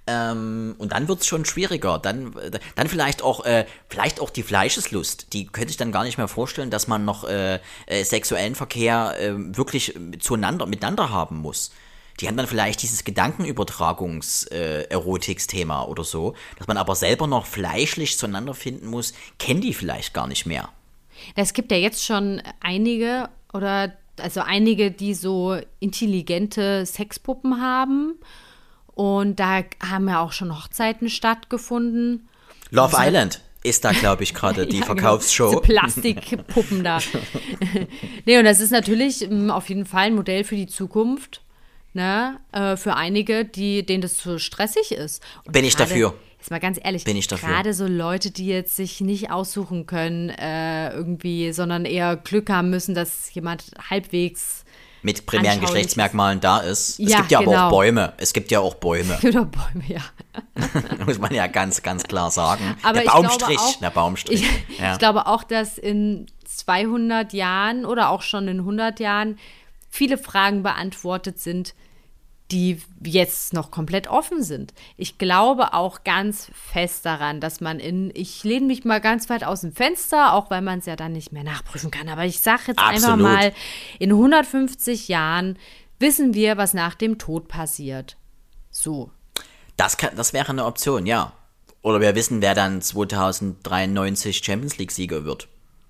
[0.08, 2.00] Ähm, und dann wird es schon schwieriger.
[2.00, 5.32] Dann, äh, dann vielleicht auch, äh, vielleicht auch die Fleischeslust.
[5.32, 9.16] Die könnte ich dann gar nicht mehr vorstellen, dass man noch äh, äh, sexuellen Verkehr
[9.20, 11.72] äh, wirklich zueinander, miteinander haben muss.
[12.20, 18.54] Die haben dann vielleicht dieses Gedankenübertragungs-Erotics-Thema oder so, dass man aber selber noch fleischlich zueinander
[18.54, 20.70] finden muss, kennen die vielleicht gar nicht mehr.
[21.36, 28.16] Es gibt ja jetzt schon einige oder also einige, die so intelligente Sexpuppen haben.
[28.88, 32.30] Und da haben ja auch schon Hochzeiten stattgefunden.
[32.70, 34.96] Love Island ist da, glaube ich, gerade die Ja, genau.
[34.96, 35.52] Verkaufsshow.
[35.52, 37.00] So Plastikpuppen da.
[38.26, 41.42] nee, und das ist natürlich ähm, auf jeden Fall ein Modell für die Zukunft.
[41.94, 42.40] Ne?
[42.52, 45.24] Äh, für einige, die, denen das zu stressig ist.
[45.46, 46.16] Und Bin ich dafür.
[46.44, 47.48] Jetzt mal ganz ehrlich, Bin ich dafür.
[47.48, 52.70] gerade so Leute, die jetzt sich nicht aussuchen können, äh, irgendwie, sondern eher Glück haben
[52.70, 54.66] müssen, dass jemand halbwegs
[55.04, 57.00] mit primären Geschlechtsmerkmalen da ist.
[57.00, 57.68] es Ja, gibt ja aber genau.
[57.68, 58.12] auch Bäume.
[58.18, 60.02] Es gibt ja auch Bäume, oder Bäume, ja.
[61.06, 62.76] muss man ja ganz, ganz klar sagen.
[62.84, 64.44] Aber der Baumstrich, auch- der Baumstrich.
[64.68, 64.92] Ich, ja.
[64.92, 69.40] ich glaube auch, dass in 200 Jahren oder auch schon in 100 Jahren
[69.90, 71.74] viele Fragen beantwortet sind,
[72.54, 74.74] die jetzt noch komplett offen sind.
[74.96, 79.44] Ich glaube auch ganz fest daran, dass man in, ich lehne mich mal ganz weit
[79.44, 82.40] aus dem Fenster, auch weil man es ja dann nicht mehr nachprüfen kann, aber ich
[82.40, 83.22] sage jetzt einfach Absolut.
[83.22, 83.54] mal,
[83.98, 85.58] in 150 Jahren
[86.00, 88.18] wissen wir, was nach dem Tod passiert.
[88.70, 89.10] So.
[89.76, 91.34] das, kann, das wäre eine Option, ja.
[91.82, 95.48] Oder wir wissen, wer dann 2093 Champions League-Sieger wird.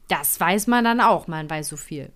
[0.07, 2.11] Das weiß man dann auch, man weiß so viel.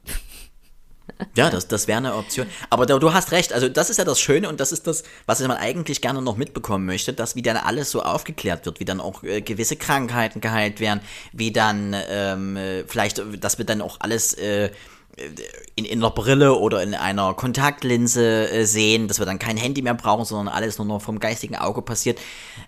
[1.36, 2.48] Ja, das, das wäre eine Option.
[2.70, 5.04] Aber du, du hast recht, also das ist ja das Schöne und das ist das,
[5.26, 8.86] was man eigentlich gerne noch mitbekommen möchte, dass wie dann alles so aufgeklärt wird, wie
[8.86, 11.02] dann auch äh, gewisse Krankheiten geheilt werden,
[11.32, 14.70] wie dann ähm, äh, vielleicht, dass wir dann auch alles äh,
[15.76, 19.82] in, in einer Brille oder in einer Kontaktlinse äh, sehen, dass wir dann kein Handy
[19.82, 22.20] mehr brauchen, sondern alles nur noch vom geistigen Auge passiert.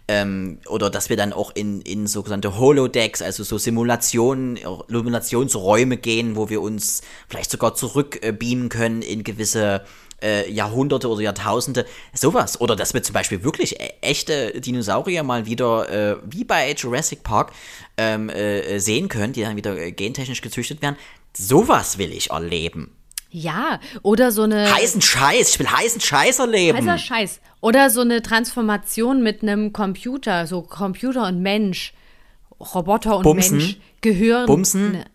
[0.08, 6.36] Ähm, oder dass wir dann auch in, in sogenannte Holodecks, also so Simulationen, Simulationsräume gehen,
[6.36, 8.34] wo wir uns vielleicht sogar zurück äh,
[8.70, 9.84] können in gewisse
[10.22, 12.60] äh, Jahrhunderte oder Jahrtausende, sowas.
[12.60, 17.24] Oder dass wir zum Beispiel wirklich e echte Dinosaurier mal wieder, äh, wie bei Jurassic
[17.24, 17.52] Park,
[17.98, 20.98] ähm, äh, sehen können, die dann wieder äh, gentechnisch gezüchtet werden.
[21.36, 22.96] Sowas will ich erleben.
[23.32, 24.74] Ja, oder so eine.
[24.74, 26.78] Heißen Scheiß, ich will heißen Scheiß erleben.
[26.80, 27.40] Heißer Scheiß.
[27.62, 31.94] Oder so eine Transformation mit einem Computer, so Computer und Mensch,
[32.60, 33.58] Roboter und Bumsen?
[33.58, 34.46] Mensch, Gehirn.
[34.48, 34.92] Bumsen?
[34.94, 35.06] Ne,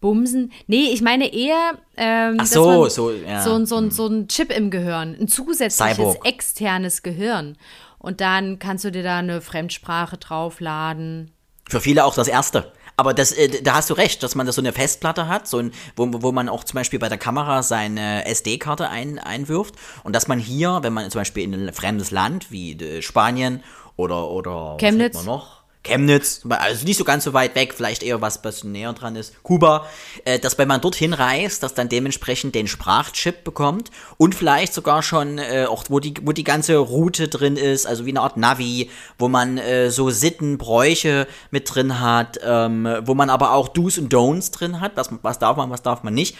[0.00, 0.52] Bumsen?
[0.68, 3.42] Nee, ich meine eher, ähm, Ach so, so, ja.
[3.42, 6.24] so, ein- so, ein- so ein Chip im Gehirn, ein zusätzliches Cyborg.
[6.26, 7.56] externes Gehirn.
[7.98, 11.32] Und dann kannst du dir da eine Fremdsprache draufladen.
[11.68, 12.72] Für viele auch das Erste.
[12.98, 15.58] Aber das, äh, da hast du recht, dass man da so eine Festplatte hat, so
[15.58, 20.16] ein, wo, wo man auch zum Beispiel bei der Kamera seine SD-Karte ein, einwirft und
[20.16, 23.62] dass man hier, wenn man zum Beispiel in ein fremdes Land wie äh, Spanien
[23.94, 25.24] oder oder was Chemnitz.
[25.24, 25.57] noch?
[25.88, 29.42] Chemnitz, also nicht so ganz so weit weg, vielleicht eher was, was näher dran ist,
[29.42, 29.86] Kuba,
[30.24, 35.02] äh, dass wenn man dorthin reist, dass dann dementsprechend den Sprachchip bekommt und vielleicht sogar
[35.02, 38.36] schon äh, auch, wo die, wo die ganze Route drin ist, also wie eine Art
[38.36, 43.68] Navi, wo man äh, so Sitten, Bräuche mit drin hat, ähm, wo man aber auch
[43.68, 46.36] Do's und Don'ts drin hat, was, was darf man, was darf man nicht.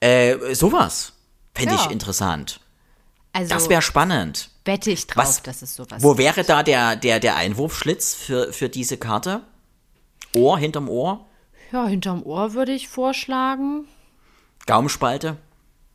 [0.00, 1.12] Äh, sowas
[1.54, 1.80] fände Ja.
[1.84, 2.60] ich interessant.
[3.32, 4.50] Also Das wäre spannend.
[4.70, 8.52] Wette ich drauf, Was- dass es sowas Wo wäre da der, der, der Einwurfschlitz für,
[8.52, 9.42] für diese Karte?
[10.36, 11.26] Ohr, hinterm Ohr?
[11.72, 13.86] Ja, hinterm Ohr würde ich vorschlagen.
[14.66, 15.36] Gaumenspalte?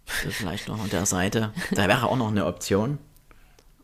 [0.05, 1.51] Vielleicht noch an der Seite.
[1.71, 2.97] Da wäre auch noch eine Option.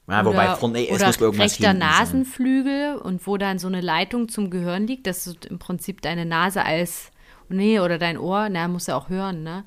[0.08, 1.90] Ja, wobei oder vorne, es oder muss irgendwas rechter hinten sein.
[2.00, 6.26] Nasenflügel und wo dann so eine Leitung zum Gehirn liegt, dass du im Prinzip deine
[6.26, 7.12] Nase als,
[7.52, 9.64] nee, oder dein Ohr, na, muss ja auch hören, ne?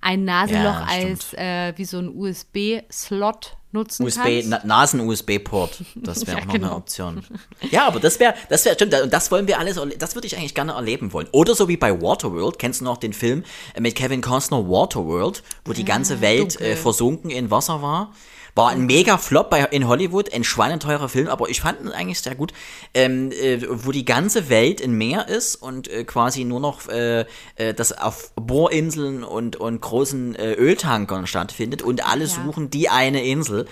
[0.00, 4.48] Ein Nasenloch Ja, als, äh, wie so ein USB-Slot nutzen USB, kannst.
[4.48, 5.84] Na, Nasen-USB-Port.
[5.94, 6.66] Das wäre Ja, auch noch genau.
[6.68, 7.22] eine Option.
[7.70, 10.36] Ja, aber das wäre, das wäre, stimmt, und das wollen wir alles, das würde ich
[10.36, 11.28] eigentlich gerne erleben wollen.
[11.32, 15.42] Oder so wie bei Waterworld, kennst du noch den Film äh, mit Kevin Costner, Waterworld,
[15.64, 18.12] wo die ganze Welt äh, versunken in Wasser war?
[18.54, 22.20] War ein mega Flop bei, in Hollywood, ein schweineteurer Film, aber ich fand ihn eigentlich
[22.20, 22.52] sehr gut,
[22.94, 27.26] ähm, äh, wo die ganze Welt im Meer ist und äh, quasi nur noch äh,
[27.56, 32.26] äh, das auf Bohrinseln und, und großen äh, Öltankern stattfindet und alle Ja.
[32.30, 33.66] suchen die eine Insel.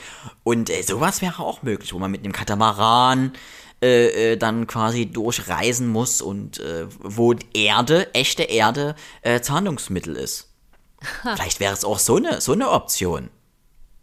[0.45, 3.33] Und äh, sowas wäre auch möglich, wo man mit einem Katamaran
[3.81, 10.49] äh, dann quasi durchreisen muss und äh, wo Erde, echte Erde, äh, Zahlungsmittel ist.
[11.23, 13.31] Vielleicht wäre es auch so eine, so eine Option.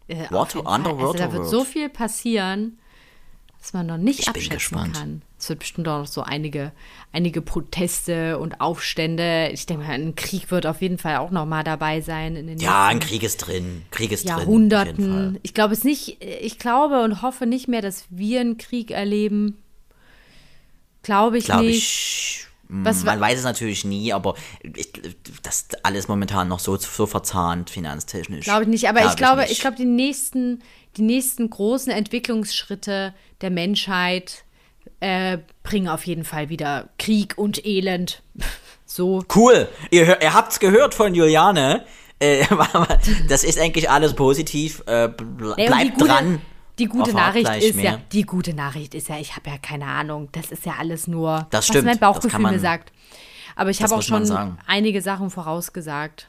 [0.08, 0.74] Äh, Water- Fall.
[0.80, 1.50] Underwater also da wird World.
[1.50, 2.78] so viel passieren,
[3.58, 5.22] dass man noch nicht Ich abschätzen kann.
[5.38, 6.72] Es wird bestimmt auch noch so einige,
[7.12, 9.50] einige Proteste und Aufstände.
[9.52, 12.46] Ich denke mal, ein Krieg wird auf jeden Fall auch noch mal dabei sein in
[12.46, 13.82] den Ja, ein Krieg ist drin.
[13.90, 14.32] Krieg ist drin.
[14.34, 15.38] auf jeden Jahrhunderten.
[15.42, 19.58] Ich glaube es nicht, ich glaube und hoffe nicht mehr, dass wir einen Krieg erleben.
[21.02, 21.76] Glaube ich Glaube nicht.
[21.78, 22.46] ich.
[22.68, 24.92] Was man weiß es natürlich nie, aber ich,
[25.42, 28.44] das ist alles momentan noch so, so verzahnt, finanztechnisch.
[28.44, 30.62] Glaube ich nicht, aber Glaub ich glaube, ich glaube, die nächsten,
[30.96, 34.44] die nächsten großen Entwicklungsschritte der Menschheit
[35.00, 38.22] äh, bringen auf jeden Fall wieder Krieg und Elend.
[38.88, 39.24] So.
[39.34, 39.68] Cool.
[39.90, 41.84] Ihr, ihr habt's gehört von Juliane.
[42.20, 42.46] Äh,
[43.28, 44.80] das ist eigentlich alles positiv.
[44.86, 46.40] Äh, bleibt gute, dran.
[46.78, 47.84] Die gute Nachricht ist mehr.
[47.92, 50.28] ja, die gute Nachricht ist ja, ich habe ja keine Ahnung.
[50.32, 52.92] Das ist ja alles nur, Das was stimmt, mein das Bauchgefühl man- mir sagt.
[53.54, 56.28] Aber ich habe auch schon einige Sachen vorausgesagt.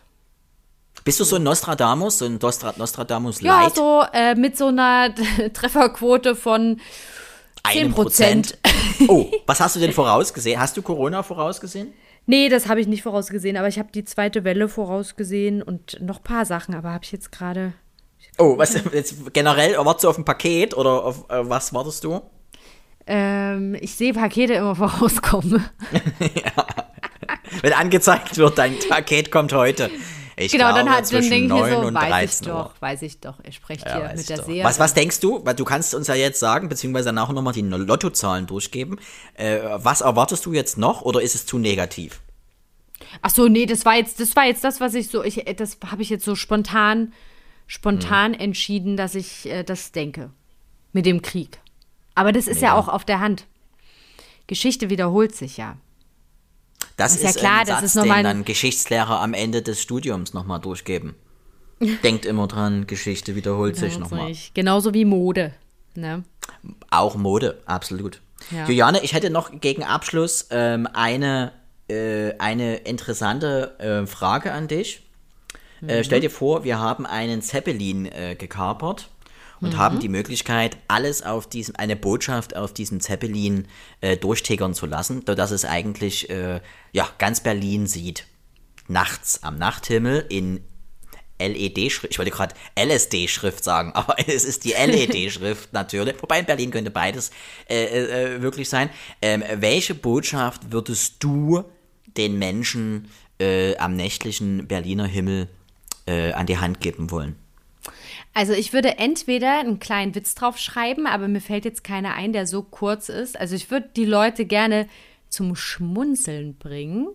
[1.04, 3.76] Bist du so ein Nostradamus, so ein Nostra Nostradamus Ja, Light?
[3.76, 5.14] so äh, mit so einer
[5.54, 6.80] Trefferquote von
[7.64, 7.93] Einem 10%.
[7.93, 8.58] Prozent.
[9.08, 10.60] Oh, was hast du denn vorausgesehen?
[10.60, 11.93] Hast du Corona vorausgesehen?
[12.26, 16.18] Nee, das habe ich nicht vorausgesehen, aber ich habe die zweite Welle vorausgesehen und noch
[16.18, 17.74] ein paar Sachen, aber habe ich jetzt gerade.
[18.38, 22.21] Oh, was jetzt generell wartest du auf ein Paket oder auf äh, was wartest du?
[23.07, 25.65] Ähm, ich sehe Pakete immer vorauskommen.
[27.61, 29.89] Wenn angezeigt wird, dein Paket kommt heute.
[30.39, 32.09] Ich genau, glaube, dann, hat- dann zwischen denke ich 9 mir so, und weiß ich
[32.41, 32.53] 13 Uhr.
[32.53, 33.39] doch, weiß ich doch.
[33.43, 34.45] Ihr sprecht Ja, hier mit der doch.
[34.45, 34.63] Seherin.
[34.65, 35.43] Was, was denkst du?
[35.43, 38.99] Weil du kannst uns ja jetzt sagen, beziehungsweise nachher nochmal die Lottozahlen durchgeben.
[39.33, 42.21] Äh, was erwartest du jetzt noch oder ist es zu negativ?
[43.23, 45.77] Ach so, nee, das war jetzt, das war jetzt das, was ich so, ich, das
[45.89, 47.13] habe ich jetzt so spontan,
[47.68, 48.39] spontan Hm.
[48.39, 50.32] entschieden, dass ich äh, das denke.
[50.93, 51.59] Mit dem Krieg.
[52.15, 53.45] Aber das ist ja auch auf der Hand.
[54.47, 55.78] Geschichte wiederholt sich ja.
[56.95, 59.34] Das Ist ist, ja klar, ein das Satz, ist noch mal den dann Geschichtslehrer am
[59.34, 61.15] Ende des Studiums nochmal durchgeben.
[62.03, 64.34] Denkt immer dran, Geschichte wiederholt sich Genauso nochmal.
[64.53, 65.53] Genauso wie Mode.
[65.93, 66.24] Ne?
[66.89, 68.22] Auch Mode, absolut.
[68.51, 68.65] Ja.
[68.65, 71.51] Juliane, ich hätte noch gegen Abschluss ähm, eine,
[71.88, 75.07] äh, eine interessante äh, Frage an dich.
[75.82, 75.89] Mhm.
[75.89, 79.09] Äh, stell dir vor, wir haben einen Zeppelin äh, gekapert
[79.59, 79.78] und Mhm.
[79.78, 83.67] haben die Möglichkeit, alles auf diesem, eine Botschaft auf diesem Zeppelin
[84.01, 86.61] äh, durchtickern zu lassen, sodass es eigentlich äh,
[86.91, 88.25] ja, ganz Berlin sieht.
[88.88, 90.61] Nachts am Nachthimmel in
[91.39, 96.15] LED-Schrift, ich wollte gerade LSD-Schrift sagen, aber es ist die LED-Schrift natürlich.
[96.21, 97.32] Wobei in Berlin könnte beides
[97.69, 98.89] äh, äh, wirklich sein.
[99.21, 101.63] Ähm, welche Botschaft würdest du
[102.05, 103.09] den Menschen
[103.39, 105.49] äh, am nächtlichen Berliner Himmel
[106.08, 107.36] äh, an die Hand geben wollen?
[108.34, 112.34] Also ich würde entweder einen kleinen Witz drauf schreiben, aber mir fällt jetzt keiner ein,
[112.34, 113.39] der so kurz ist.
[113.39, 114.88] Also ich würde die Leute gerne
[115.30, 117.10] zum Schmunzeln bringen.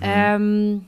[0.00, 0.86] Ähm,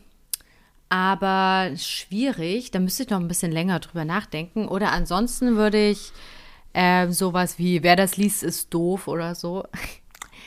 [0.88, 4.68] aber schwierig, da müsste ich noch ein bisschen länger drüber nachdenken.
[4.68, 6.12] Oder ansonsten würde ich
[6.74, 9.64] ähm, sowas wie, wer das liest, ist doof oder so.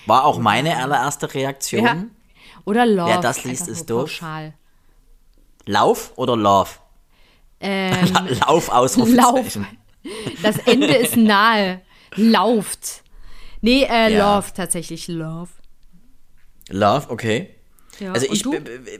[0.05, 1.83] War auch meine allererste Reaktion.
[1.83, 2.03] Ja.
[2.65, 3.09] Oder Love.
[3.09, 4.03] Wer das liest, ist doof.
[4.03, 4.53] Pauschal.
[5.65, 6.69] Lauf oder Love?
[7.59, 8.07] Ähm,
[8.47, 9.67] Lauf, Ausrufezeichen.
[10.41, 11.81] Das Ende ist nahe.
[12.15, 13.03] Lauft.
[13.61, 14.35] Nee, äh, Ja.
[14.37, 15.49] Love, tatsächlich Love.
[16.69, 17.55] Love, okay.
[17.99, 18.13] Ja.
[18.13, 18.99] Also ich b- b-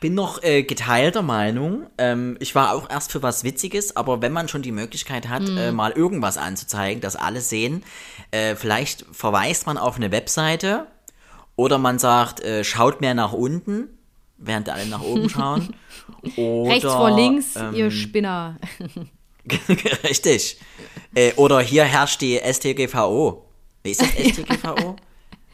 [0.00, 1.88] bin noch äh, geteilter Meinung.
[1.98, 5.42] Ähm, ich war auch erst für was Witziges, aber wenn man schon die Möglichkeit hat,
[5.42, 5.58] Mhm.
[5.58, 7.82] äh, mal irgendwas anzuzeigen, dass alle sehen,
[8.30, 10.86] äh, vielleicht verweist man auf eine Webseite
[11.56, 13.88] oder man sagt, äh, schaut mehr nach unten
[14.38, 15.74] während alle nach oben schauen.
[16.36, 18.56] Oder, Rechts vor links, ähm, ihr Spinner.
[20.04, 20.58] Richtig.
[21.14, 23.44] Äh, oder hier herrscht die STGVO.
[23.82, 24.96] Wie ist das STGVO?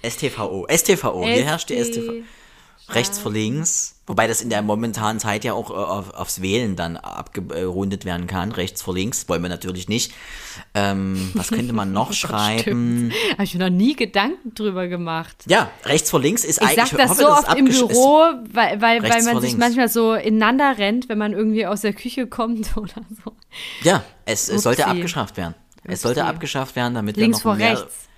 [0.07, 0.67] STVO.
[0.69, 1.25] STVO.
[1.25, 2.13] Hier herrscht die STVO.
[2.91, 3.95] Rechts vor links.
[4.07, 8.27] Wobei das in der momentanen Zeit ja auch äh, auf, aufs Wählen dann abgerundet werden
[8.27, 8.53] kann.
[8.53, 10.13] Rechts vor links wollen wir natürlich nicht.
[10.75, 13.11] Ähm, was könnte man noch schreiben?
[13.33, 15.45] Habe ich mir noch nie Gedanken drüber gemacht.
[15.47, 16.91] Ja, rechts vor links ist Ich eigentlich.
[16.91, 18.19] sag das hoffe, so dass es oft im Büro,
[18.53, 19.65] weil, weil, weil man vor sich links.
[19.65, 23.33] manchmal so ineinander rennt, wenn man irgendwie aus der Küche kommt oder so.
[23.83, 25.55] Ja, es, es sollte abgeschafft werden.
[25.85, 28.09] Es sollte abgeschafft werden, damit Links wir vor noch mehr, rechts.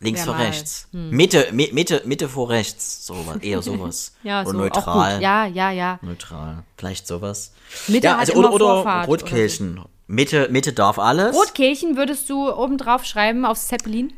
[0.00, 0.40] Links vor mal.
[0.40, 0.46] Hm.
[0.46, 0.88] rechts.
[0.92, 3.04] Mitte, Mi- Mitte, Mitte vor rechts.
[3.06, 4.12] Sowas, eher sowas.
[4.22, 5.20] Ja, oder so neutral.
[5.22, 5.98] Ja, ja, ja.
[6.02, 6.62] Neutral.
[6.76, 7.52] Vielleicht sowas.
[7.88, 9.80] Mitte ja, hat also, immer oder, oder Vorfahrt Rotkirchen.
[10.06, 11.34] Mitte, Mitte darf alles.
[11.36, 14.12] Rotkehlchen würdest du oben drauf schreiben aufs Zeppelin?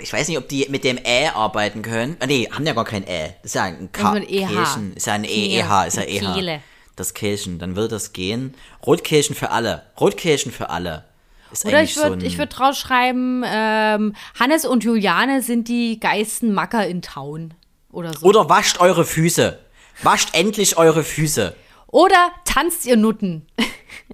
[0.00, 2.16] Ich weiß nicht, ob die mit dem Ä arbeiten können.
[2.20, 3.34] Ah, nee, haben ja gar kein Ä.
[3.42, 4.12] Das ist ja ein K.
[4.12, 4.46] ein EH.
[4.48, 4.94] Kirchen.
[4.94, 5.58] Ist ja ein E.
[5.60, 6.60] EH, ist ja EH.
[6.96, 8.54] Das Kirchen, dann würde das gehen.
[8.86, 9.82] Rotkirchen für alle.
[10.00, 11.04] Rotkirchen für alle.
[11.50, 15.98] Ist Oder ich würde so ich würd drauf schreiben, ähm, Hannes und Juliane sind die
[15.98, 17.54] geilsten Macker in Town.
[17.90, 18.26] Oder so.
[18.26, 19.58] Oder wascht eure Füße.
[20.02, 21.54] Wascht endlich eure Füße.
[21.86, 23.46] Oder tanzt ihr Nutten.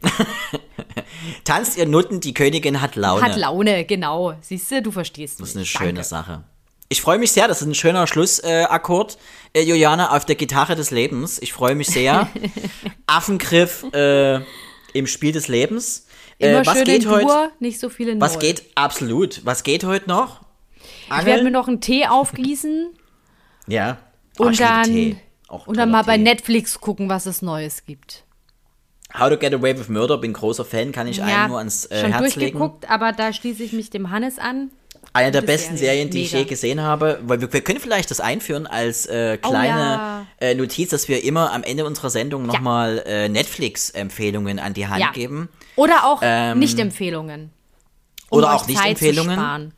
[1.44, 3.22] Tanzt ihr Nutten, die Königin hat Laune.
[3.22, 4.34] Hat Laune, genau.
[4.40, 6.44] Siehst du, du verstehst Das ist eine schöne Sache.
[6.88, 9.18] Ich freue mich sehr, das ist ein schöner Schlussakkord,
[9.52, 11.40] äh, Juliane, auf der Gitarre des Lebens.
[11.40, 12.28] Ich freue mich sehr.
[13.06, 14.40] Affengriff äh,
[14.92, 16.03] im Spiel des Lebens.
[16.38, 17.26] Immer äh, was schön geht in heute?
[17.26, 18.64] Dur, nicht so viele Was geht?
[18.74, 19.44] Absolut.
[19.44, 20.40] Was geht heute noch?
[21.04, 21.44] Ich werde Angeln?
[21.44, 22.90] mir noch einen Tee aufgießen
[23.66, 23.98] Ja.
[24.38, 25.16] Oh, und dann,
[25.66, 26.22] und dann mal bei Tee.
[26.24, 28.24] Netflix gucken, was es Neues gibt.
[29.16, 32.00] How to Get Away with Murder, bin großer Fan, kann ich allen nur ans äh,
[32.00, 32.58] schon Herz legen.
[32.58, 34.70] durchgeguckt, aber da schließe ich mich dem Hannes an.
[35.14, 35.92] Eine der besten Serie.
[35.92, 36.42] Serien, die ich Mega.
[36.42, 37.20] je gesehen habe.
[37.22, 40.26] Weil wir, wir können vielleicht das einführen als äh, kleine ja.
[40.40, 45.00] äh, Notiz, dass wir immer am Ende unserer Sendung nochmal äh, Netflix-Empfehlungen an die Hand
[45.00, 45.12] Ja.
[45.12, 45.48] geben.
[45.76, 47.50] Oder auch Ähm, Nicht-Empfehlungen.
[48.28, 49.72] Um oder auch Nicht-Empfehlungen.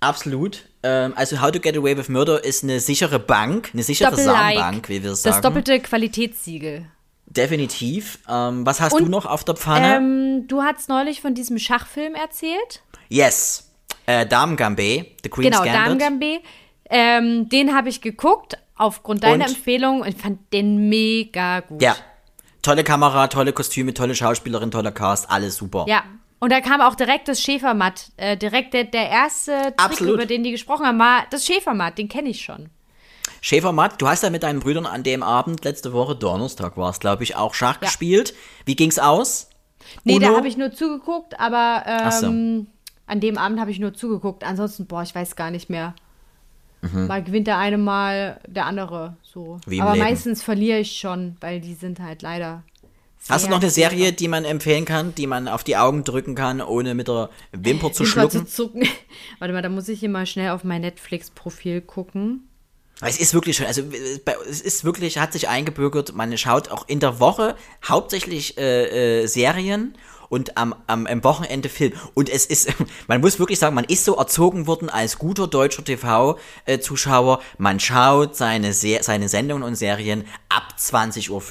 [0.00, 0.64] Absolut.
[0.82, 4.56] Ähm, also How to Get Away with Murder ist eine sichere Bank, eine sichere Doppel-like.
[4.56, 5.34] Samenbank, wie wir sagen.
[5.34, 6.86] Das doppelte Qualitätssiegel.
[7.26, 8.18] Definitiv.
[8.28, 9.96] Ähm, was hast du Und, noch auf der Pfanne?
[9.96, 12.82] Ähm, du hast neulich von diesem Schachfilm erzählt.
[13.08, 13.66] yes.
[14.10, 16.00] Äh, Dame Gambé, The Queen's Genau, Gambit.
[16.00, 16.38] Dame Gambé.
[16.88, 19.50] Ähm, den habe ich geguckt aufgrund deiner Und?
[19.52, 21.80] Empfehlung und fand den mega gut.
[21.82, 21.94] Ja.
[22.62, 25.84] Tolle Kamera, tolle Kostüme, tolle Schauspielerin, toller Cast, alles super.
[25.88, 26.02] Ja.
[26.40, 28.10] Und da kam auch direkt das Schäfermatt.
[28.16, 30.14] Äh, direkt der, der erste Trick, Absolut.
[30.14, 31.98] über den die gesprochen haben, war das Schäfermatt.
[31.98, 32.70] Den kenne ich schon.
[33.42, 36.90] Schäfer Matt, du hast ja mit deinen Brüdern an dem Abend, letzte Woche, Donnerstag war
[36.90, 37.86] es, glaube ich, auch Schach Ja.
[37.86, 38.34] gespielt.
[38.66, 39.48] Wie ging's aus?
[40.04, 40.36] Nee, da Uno?
[40.38, 42.66] habe ich nur zugeguckt, aber ähm,
[43.10, 44.44] an dem Abend habe ich nur zugeguckt.
[44.44, 45.94] Ansonsten, boah, ich weiß gar nicht mehr.
[46.82, 49.16] Mal gewinnt der eine, mal der andere.
[49.22, 49.60] So.
[49.66, 49.80] Mhm.
[49.80, 50.04] Aber Leben.
[50.04, 52.62] meistens verliere ich schon, weil die sind halt leider.
[53.28, 53.68] Hast du noch eine.
[53.68, 57.28] Serie, die man empfehlen kann, die man auf die Augen drücken kann, ohne mit der
[57.52, 58.46] Wimper zu Wimper schlucken?
[58.46, 58.88] zu zucken.
[59.38, 62.48] Warte mal, da muss ich hier mal schnell auf mein Netflix-Profil gucken.
[63.02, 63.66] Es ist wirklich schön.
[63.66, 66.14] Also äh, es ist wirklich, hat sich eingebürgert.
[66.14, 67.56] Man schaut auch in der Woche
[67.86, 69.94] hauptsächlich äh, äh, Serien
[70.30, 71.92] und am, am, am Wochenende Film.
[72.14, 72.72] Und es ist,
[73.06, 77.42] man muss wirklich sagen, man ist so erzogen worden als guter deutscher TV-Zuschauer.
[77.58, 81.42] Man schaut seine, Se seine Sendungen und Serien ab 20.15 Uhr.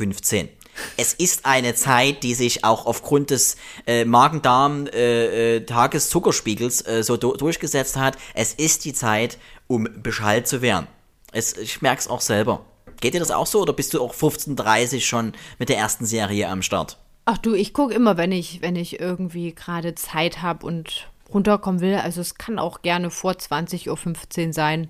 [0.98, 7.98] Es ist eine Zeit, die sich auch aufgrund des äh, Magen-Darm-Tageszuckerspiegels äh, so du durchgesetzt
[7.98, 8.18] hat.
[8.34, 10.88] Es ist die Zeit, um beschallt zu werden.
[11.34, 12.66] Es, ich merke es auch selber.
[13.02, 16.48] Geht dir das auch so oder bist du auch 15.30 schon mit der ersten Serie
[16.48, 16.98] am Start?
[17.32, 21.80] Ach du, ich gucke immer, wenn ich, wenn ich irgendwie gerade Zeit habe und runterkommen
[21.80, 21.94] will.
[21.94, 24.90] Also es kann auch gerne vor 20.15 Uhr sein.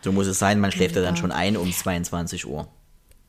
[0.00, 2.68] So muss es sein, man schläft ja dann schon ein um 22 Uhr.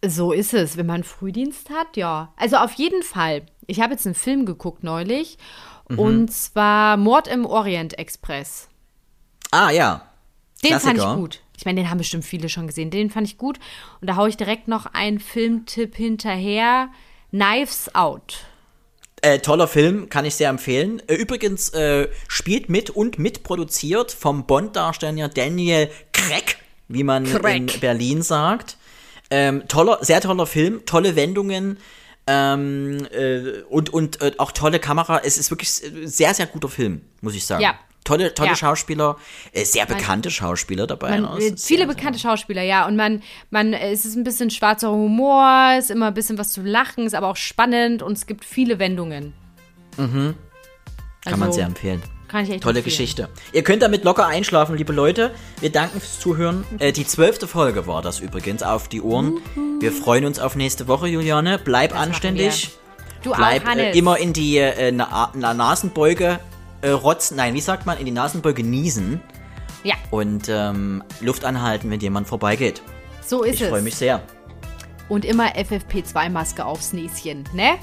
[0.06, 2.34] So ist es, wenn man Frühdienst hat, ja.
[2.38, 3.48] Also auf jeden Fall.
[3.66, 5.40] Ich habe jetzt einen Film geguckt neulich.
[5.90, 5.98] Mhm.
[5.98, 8.70] Und zwar Mord im Orient Express.
[9.50, 10.08] Ah ja.
[10.64, 11.14] Den fand Klassiker.
[11.14, 11.42] ich gut.
[11.58, 12.92] Ich meine, den haben bestimmt viele schon gesehen.
[12.92, 13.58] Den fand ich gut.
[14.02, 16.90] Und da haue ich direkt noch einen Filmtipp hinterher.
[17.36, 18.46] Knives Out.
[19.22, 21.02] Äh, toller Film, kann ich sehr empfehlen.
[21.08, 26.58] Äh, übrigens äh, spielt mit und mitproduziert vom Bond-Darsteller Daniel Craig,
[26.88, 27.82] wie man in Craig.
[27.82, 28.78] Berlin sagt.
[29.30, 31.78] Ähm, toller, sehr toller Film, tolle Wendungen
[32.26, 35.20] ähm, äh, und, und äh, auch tolle Kamera.
[35.22, 37.62] Es ist wirklich sehr, sehr guter Film, muss ich sagen.
[37.62, 37.78] Ja.
[38.06, 38.56] Tolle, tolle Ja.
[38.56, 39.18] Schauspieler,
[39.52, 41.20] äh, sehr bekannte Schauspieler dabei.
[41.20, 41.38] Man?
[41.38, 42.88] Es äh, viele sehr, bekannte Schauspieler, ja.
[42.88, 46.54] Und man, man, äh, es ist ein bisschen schwarzer Humor, ist immer ein bisschen was
[46.54, 49.34] zu lachen, ist aber auch spannend und es gibt viele Wendungen.
[49.98, 50.06] Sehr,
[51.24, 52.02] kann man also- sehr empfehlen.
[52.28, 52.98] Kann ich echt Tolle empfehlen.
[52.98, 53.30] Geschichte.
[53.54, 55.32] Ihr könnt damit locker einschlafen, liebe Leute.
[55.62, 56.64] Wir danken fürs Zuhören.
[56.80, 59.40] Äh, die zwölfte Folge war das übrigens auf die Ohren.
[59.80, 61.60] Wir freuen uns auf nächste Woche, Juliane.
[61.64, 62.72] Bleib machen anständig.
[63.24, 63.96] Du Bleib auch, Hannes.
[63.96, 66.40] äh, immer in die äh, Na Na Nasenbeuge
[66.86, 67.38] äh, rotzen.
[67.38, 67.98] Nein, wie sagt man?
[67.98, 69.22] In die Nasenbeuge niesen.
[69.84, 72.82] Ja, Und ähm, Luft anhalten, wenn jemand vorbeigeht.
[73.26, 73.70] so ist Ich es.
[73.70, 74.22] freue mich sehr.
[75.10, 77.76] Und immer FFP2-Maske aufs Näschen, ne?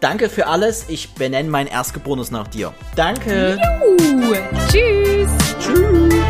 [0.00, 0.86] Danke für alles.
[0.88, 2.72] Ich benenne mein Erstgeborenes nach dir.
[2.96, 3.58] Danke.
[3.82, 4.34] Uh,
[4.70, 6.23] tschüss.